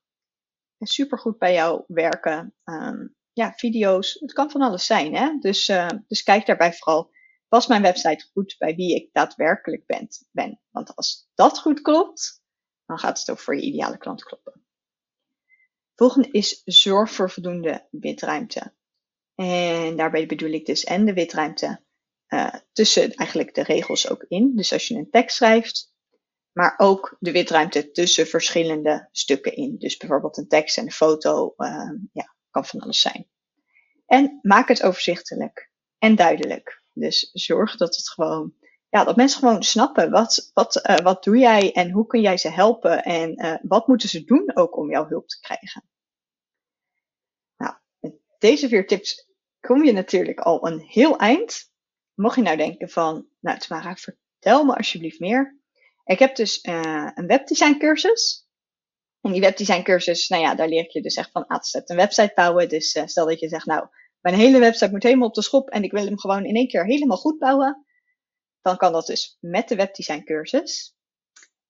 supergoed 0.78 1.38
bij 1.38 1.52
jou 1.52 1.84
werken. 1.86 2.54
Um, 2.64 3.14
ja, 3.32 3.52
video's, 3.56 4.16
het 4.20 4.32
kan 4.32 4.50
van 4.50 4.60
alles 4.60 4.86
zijn. 4.86 5.14
Hè? 5.14 5.38
Dus, 5.40 5.72
dus 6.06 6.22
kijk 6.22 6.46
daarbij 6.46 6.72
vooral, 6.72 7.10
past 7.48 7.68
mijn 7.68 7.82
website 7.82 8.30
goed 8.32 8.54
bij 8.58 8.74
wie 8.74 8.94
ik 8.94 9.08
daadwerkelijk 9.12 9.86
ben? 9.86 10.08
ben? 10.30 10.60
Want 10.70 10.96
als 10.96 11.28
dat 11.34 11.58
goed 11.58 11.80
klopt, 11.80 12.42
dan 12.86 12.98
gaat 12.98 13.18
het 13.18 13.30
ook 13.30 13.38
voor 13.38 13.56
je 13.56 13.62
ideale 13.62 13.98
klant 13.98 14.24
kloppen. 14.24 14.63
Volgende 15.94 16.28
is 16.30 16.62
zorg 16.64 17.10
voor 17.10 17.30
voldoende 17.30 17.86
witruimte. 17.90 18.72
En 19.34 19.96
daarbij 19.96 20.26
bedoel 20.26 20.50
ik 20.50 20.66
dus 20.66 20.84
en 20.84 21.04
de 21.04 21.12
witruimte 21.12 21.80
uh, 22.28 22.54
tussen 22.72 23.14
eigenlijk 23.14 23.54
de 23.54 23.62
regels 23.62 24.08
ook 24.08 24.24
in. 24.28 24.56
Dus 24.56 24.72
als 24.72 24.88
je 24.88 24.94
een 24.94 25.10
tekst 25.10 25.36
schrijft, 25.36 25.92
maar 26.52 26.74
ook 26.76 27.16
de 27.20 27.32
witruimte 27.32 27.90
tussen 27.90 28.26
verschillende 28.26 29.08
stukken 29.12 29.56
in. 29.56 29.78
Dus 29.78 29.96
bijvoorbeeld 29.96 30.36
een 30.36 30.48
tekst 30.48 30.78
en 30.78 30.84
een 30.84 30.92
foto, 30.92 31.54
uh, 31.56 31.90
ja, 32.12 32.34
kan 32.50 32.64
van 32.64 32.80
alles 32.80 33.00
zijn. 33.00 33.28
En 34.06 34.38
maak 34.42 34.68
het 34.68 34.82
overzichtelijk 34.82 35.70
en 35.98 36.14
duidelijk. 36.14 36.82
Dus 36.92 37.30
zorg 37.32 37.76
dat 37.76 37.96
het 37.96 38.10
gewoon, 38.10 38.54
ja, 38.94 39.04
dat 39.04 39.16
mensen 39.16 39.38
gewoon 39.38 39.62
snappen 39.62 40.10
wat, 40.10 40.50
wat, 40.54 40.86
uh, 40.86 40.96
wat 40.96 41.24
doe 41.24 41.38
jij 41.38 41.72
en 41.72 41.90
hoe 41.90 42.06
kun 42.06 42.20
jij 42.20 42.36
ze 42.36 42.48
helpen 42.48 43.02
en 43.02 43.60
wat 43.62 43.86
moeten 43.86 44.08
ze 44.08 44.24
doen 44.24 44.56
ook 44.56 44.76
om 44.76 44.90
jouw 44.90 45.06
hulp 45.06 45.28
te 45.28 45.40
krijgen 45.40 45.84
deze 48.44 48.68
vier 48.68 48.86
tips 48.86 49.26
kom 49.60 49.84
je 49.84 49.92
natuurlijk 49.92 50.40
al 50.40 50.66
een 50.66 50.80
heel 50.80 51.18
eind. 51.18 51.72
Mocht 52.14 52.36
je 52.36 52.42
nou 52.42 52.56
denken 52.56 52.88
van, 52.88 53.26
nou 53.40 53.58
Tamara, 53.58 53.96
vertel 53.96 54.64
me 54.64 54.76
alsjeblieft 54.76 55.20
meer. 55.20 55.58
Ik 56.04 56.18
heb 56.18 56.36
dus 56.36 56.64
uh, 56.64 57.10
een 57.14 57.26
webdesign 57.26 57.78
cursus. 57.78 58.48
En 59.20 59.32
die 59.32 59.40
webdesign 59.40 59.82
cursus, 59.82 60.28
nou 60.28 60.42
ja, 60.42 60.54
daar 60.54 60.68
leer 60.68 60.82
ik 60.82 60.90
je 60.90 61.02
dus 61.02 61.14
echt 61.14 61.30
van 61.30 61.46
A 61.52 61.58
tot 61.58 61.90
een 61.90 61.96
website 61.96 62.32
bouwen. 62.34 62.68
Dus 62.68 62.88
stel 63.04 63.26
dat 63.26 63.40
je 63.40 63.48
zegt, 63.48 63.66
nou, 63.66 63.86
mijn 64.20 64.34
hele 64.34 64.58
website 64.58 64.90
moet 64.90 65.02
helemaal 65.02 65.28
op 65.28 65.34
de 65.34 65.42
schop 65.42 65.68
en 65.68 65.82
ik 65.82 65.92
wil 65.92 66.04
hem 66.04 66.18
gewoon 66.18 66.44
in 66.44 66.56
één 66.56 66.68
keer 66.68 66.84
helemaal 66.84 67.16
goed 67.16 67.38
bouwen. 67.38 67.83
Dan 68.64 68.76
kan 68.76 68.92
dat 68.92 69.06
dus 69.06 69.36
met 69.40 69.68
de 69.68 69.76
webdesign 69.76 70.24
cursus. 70.24 70.96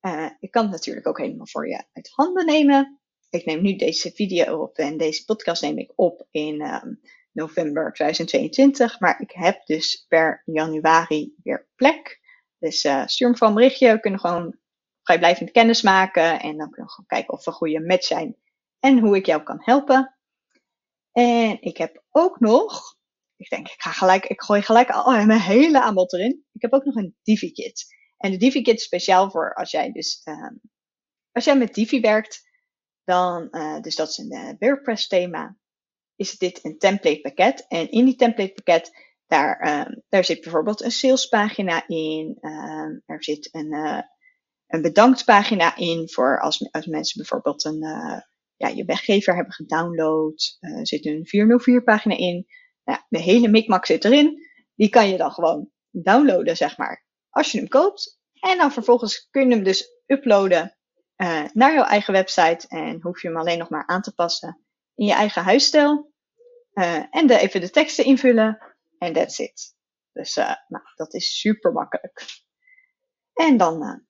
Uh, 0.00 0.30
ik 0.40 0.50
kan 0.50 0.62
het 0.62 0.72
natuurlijk 0.72 1.06
ook 1.06 1.18
helemaal 1.18 1.46
voor 1.46 1.68
je 1.68 1.84
uit 1.92 2.10
handen 2.12 2.46
nemen 2.46 2.98
ik 3.34 3.44
neem 3.44 3.62
nu 3.62 3.76
deze 3.76 4.10
video 4.10 4.62
op 4.62 4.76
en 4.76 4.96
deze 4.96 5.24
podcast 5.24 5.62
neem 5.62 5.78
ik 5.78 5.92
op 5.94 6.26
in 6.30 6.60
um, 6.60 7.00
november 7.32 7.92
2022. 7.92 9.00
Maar 9.00 9.20
ik 9.20 9.30
heb 9.30 9.66
dus 9.66 10.04
per 10.08 10.42
januari 10.44 11.34
weer 11.42 11.68
plek. 11.74 12.20
Dus 12.58 12.84
uh, 12.84 13.06
stuur 13.06 13.30
me 13.30 13.36
gewoon 13.36 13.52
een 13.52 13.58
berichtje. 13.58 13.92
We 13.92 14.00
kunnen 14.00 14.20
gewoon 14.20 14.56
vrijblijvend 15.02 15.50
kennis 15.50 15.82
maken. 15.82 16.40
En 16.40 16.56
dan 16.56 16.70
kunnen 16.70 16.86
we 16.86 16.90
gewoon 16.90 17.06
kijken 17.06 17.34
of 17.34 17.44
we 17.44 17.50
een 17.50 17.56
goede 17.56 17.80
match 17.80 18.04
zijn. 18.04 18.36
En 18.78 18.98
hoe 18.98 19.16
ik 19.16 19.26
jou 19.26 19.42
kan 19.42 19.58
helpen. 19.60 20.16
En 21.12 21.62
ik 21.62 21.76
heb 21.76 22.02
ook 22.10 22.40
nog. 22.40 22.96
Ik 23.36 23.48
denk, 23.48 23.68
ik 23.68 23.80
ga 23.80 23.90
gelijk, 23.90 24.24
ik 24.24 24.42
gooi 24.42 24.62
gelijk 24.62 24.90
al 24.90 25.24
mijn 25.24 25.40
hele 25.40 25.82
aanbod 25.82 26.12
erin. 26.12 26.44
Ik 26.52 26.62
heb 26.62 26.72
ook 26.72 26.84
nog 26.84 26.94
een 26.94 27.16
Divi-kit. 27.22 27.86
En 28.16 28.30
de 28.30 28.36
Divi-kit 28.36 28.76
is 28.76 28.84
speciaal 28.84 29.30
voor 29.30 29.54
als 29.54 29.70
jij 29.70 29.92
dus, 29.92 30.20
um, 30.24 30.60
als 31.32 31.44
jij 31.44 31.58
met 31.58 31.74
Divi 31.74 32.00
werkt, 32.00 32.48
dan, 33.04 33.48
uh, 33.50 33.80
dus 33.80 33.96
dat 33.96 34.08
is 34.08 34.18
een 34.18 34.32
uh, 34.32 34.50
WordPress 34.58 35.08
thema, 35.08 35.56
is 36.16 36.38
dit 36.38 36.64
een 36.64 36.78
template 36.78 37.20
pakket. 37.20 37.64
En 37.68 37.90
in 37.90 38.04
die 38.04 38.16
template 38.16 38.52
pakket, 38.52 38.90
daar, 39.26 39.80
um, 39.86 40.02
daar 40.08 40.24
zit 40.24 40.40
bijvoorbeeld 40.40 40.82
een 40.82 40.90
salespagina 40.90 41.88
in. 41.88 42.38
Um, 42.40 43.02
er 43.06 43.24
zit 43.24 43.48
een, 43.52 43.72
uh, 43.72 44.00
een 44.66 44.82
bedanktpagina 44.82 45.76
in 45.76 46.08
voor 46.10 46.40
als, 46.40 46.68
als 46.70 46.86
mensen 46.86 47.18
bijvoorbeeld 47.18 47.64
een, 47.64 47.78
ja, 48.56 48.68
je 48.68 48.84
weggever 48.84 49.34
hebben 49.34 49.52
gedownload. 49.52 50.56
Er 50.60 50.86
zit 50.86 51.06
een 51.06 51.26
404 51.26 51.82
pagina 51.82 52.16
in. 52.16 52.46
De 53.08 53.18
hele 53.18 53.48
mikmak 53.48 53.86
zit 53.86 54.04
erin. 54.04 54.42
Die 54.74 54.88
kan 54.88 55.08
je 55.08 55.16
dan 55.16 55.30
gewoon 55.30 55.70
downloaden, 55.90 56.56
zeg 56.56 56.78
maar, 56.78 57.04
als 57.30 57.52
je 57.52 57.58
hem 57.58 57.68
koopt. 57.68 58.20
En 58.40 58.58
dan 58.58 58.72
vervolgens 58.72 59.28
kun 59.30 59.48
je 59.48 59.54
hem 59.54 59.64
dus 59.64 60.02
uploaden 60.06 60.76
uh, 61.16 61.44
naar 61.52 61.74
jouw 61.74 61.84
eigen 61.84 62.12
website 62.12 62.68
en 62.68 63.02
hoef 63.02 63.22
je 63.22 63.28
hem 63.28 63.36
alleen 63.36 63.58
nog 63.58 63.68
maar 63.68 63.86
aan 63.86 64.02
te 64.02 64.14
passen 64.14 64.64
in 64.94 65.06
je 65.06 65.12
eigen 65.12 65.42
huisstijl. 65.42 66.12
Uh, 66.74 67.02
en 67.10 67.30
even 67.30 67.60
de 67.60 67.70
teksten 67.70 68.04
invullen 68.04 68.74
en 68.98 69.12
that's 69.12 69.38
it. 69.38 69.74
Dus 70.12 70.36
uh, 70.36 70.54
nou, 70.68 70.84
dat 70.94 71.14
is 71.14 71.40
super 71.40 71.72
makkelijk. 71.72 72.24
En 73.32 73.56
dan 73.56 74.06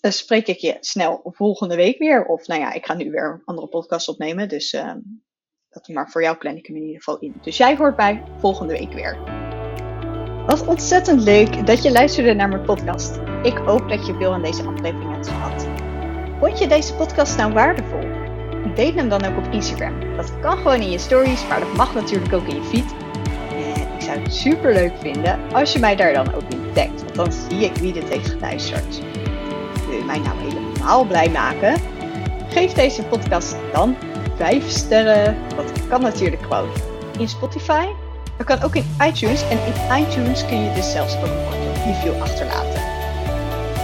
spreek 0.00 0.46
ik 0.46 0.58
je 0.58 0.76
snel 0.80 1.20
volgende 1.24 1.76
week 1.76 1.98
weer. 1.98 2.24
Of 2.24 2.46
nou 2.46 2.60
ja, 2.60 2.72
ik 2.72 2.86
ga 2.86 2.94
nu 2.94 3.10
weer 3.10 3.32
een 3.32 3.44
andere 3.44 3.68
podcast 3.68 4.08
opnemen. 4.08 4.48
Dus 4.48 4.72
ehm, 4.72 4.98
dat 5.72 5.88
maar 5.88 6.10
voor 6.10 6.22
jou 6.22 6.36
plan 6.36 6.56
in 6.56 6.76
ieder 6.76 6.96
geval 6.96 7.18
in. 7.18 7.34
Dus 7.42 7.56
jij 7.56 7.76
hoort 7.76 7.96
bij 7.96 8.22
volgende 8.38 8.72
week 8.72 8.92
weer. 8.92 9.18
Wat 10.46 10.66
ontzettend 10.66 11.22
leuk 11.22 11.66
dat 11.66 11.82
je 11.82 11.92
luisterde 11.92 12.34
naar 12.34 12.48
mijn 12.48 12.64
podcast. 12.64 13.20
Ik 13.42 13.56
hoop 13.56 13.88
dat 13.88 14.06
je 14.06 14.14
veel 14.14 14.32
aan 14.32 14.42
deze 14.42 14.62
aflevering 14.62 15.12
hebt 15.12 15.28
gehad. 15.28 15.66
Vond 16.40 16.58
je 16.58 16.66
deze 16.66 16.94
podcast 16.94 17.36
nou 17.36 17.52
waardevol? 17.52 18.00
Deel 18.74 18.94
hem 18.94 19.08
dan 19.08 19.24
ook 19.24 19.36
op 19.36 19.52
Instagram. 19.52 20.16
Dat 20.16 20.40
kan 20.40 20.56
gewoon 20.56 20.80
in 20.80 20.90
je 20.90 20.98
stories, 20.98 21.48
maar 21.48 21.60
dat 21.60 21.72
mag 21.74 21.94
natuurlijk 21.94 22.32
ook 22.32 22.46
in 22.46 22.54
je 22.54 22.62
feed. 22.62 22.94
En 23.50 23.94
ik 23.94 24.00
zou 24.00 24.18
het 24.18 24.34
super 24.34 24.72
leuk 24.72 24.92
vinden 25.00 25.52
als 25.52 25.72
je 25.72 25.78
mij 25.78 25.96
daar 25.96 26.12
dan 26.12 26.34
ook 26.34 26.42
in 26.48 26.72
tagt, 26.72 27.02
want 27.02 27.14
dan 27.14 27.32
zie 27.32 27.64
ik 27.64 27.76
wie 27.76 27.92
dit 27.92 28.08
heeft 28.08 28.30
geluisterd. 28.30 29.00
Wil 29.88 29.98
je 29.98 30.04
mij 30.04 30.18
nou 30.18 30.38
helemaal 30.38 31.04
blij 31.04 31.28
maken? 31.30 31.80
Geef 32.48 32.72
deze 32.72 33.02
podcast 33.02 33.56
dan 33.72 33.96
5 34.36 34.68
sterren. 34.68 35.36
Dat 35.56 35.86
kan 35.88 36.00
natuurlijk 36.00 36.42
gewoon 36.42 36.68
in 37.18 37.28
Spotify. 37.28 37.86
Dat 38.36 38.46
kan 38.46 38.62
ook 38.62 38.74
in 38.74 38.96
iTunes. 39.06 39.42
En 39.48 39.58
in 39.66 40.02
iTunes 40.02 40.46
kun 40.46 40.62
je 40.64 40.72
dus 40.74 40.90
zelfs 40.90 41.16
ook 41.16 41.24
een 41.24 41.92
review 41.92 42.22
achterlaten. 42.22 42.82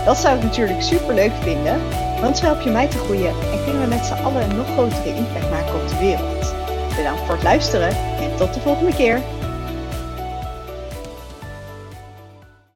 Dat 0.05 0.17
zou 0.17 0.37
ik 0.37 0.43
natuurlijk 0.43 0.83
super 0.83 1.15
leuk 1.15 1.33
vinden. 1.41 1.81
Want 2.21 2.39
zo 2.39 2.45
help 2.45 2.61
je 2.61 2.71
mij 2.71 2.87
te 2.89 2.99
groeien 2.99 3.29
en 3.53 3.65
kunnen 3.65 3.83
we 3.83 3.89
met 3.89 4.05
z'n 4.05 4.23
allen 4.25 4.51
een 4.51 4.57
nog 4.57 4.67
grotere 4.67 5.15
impact 5.15 5.51
maken 5.51 5.75
op 5.75 5.89
de 5.89 5.99
wereld. 5.99 6.55
Bedankt 6.97 7.21
voor 7.21 7.35
het 7.35 7.43
luisteren 7.43 7.89
en 8.21 8.37
tot 8.37 8.55
de 8.55 8.61
volgende 8.61 8.95
keer. 8.95 9.21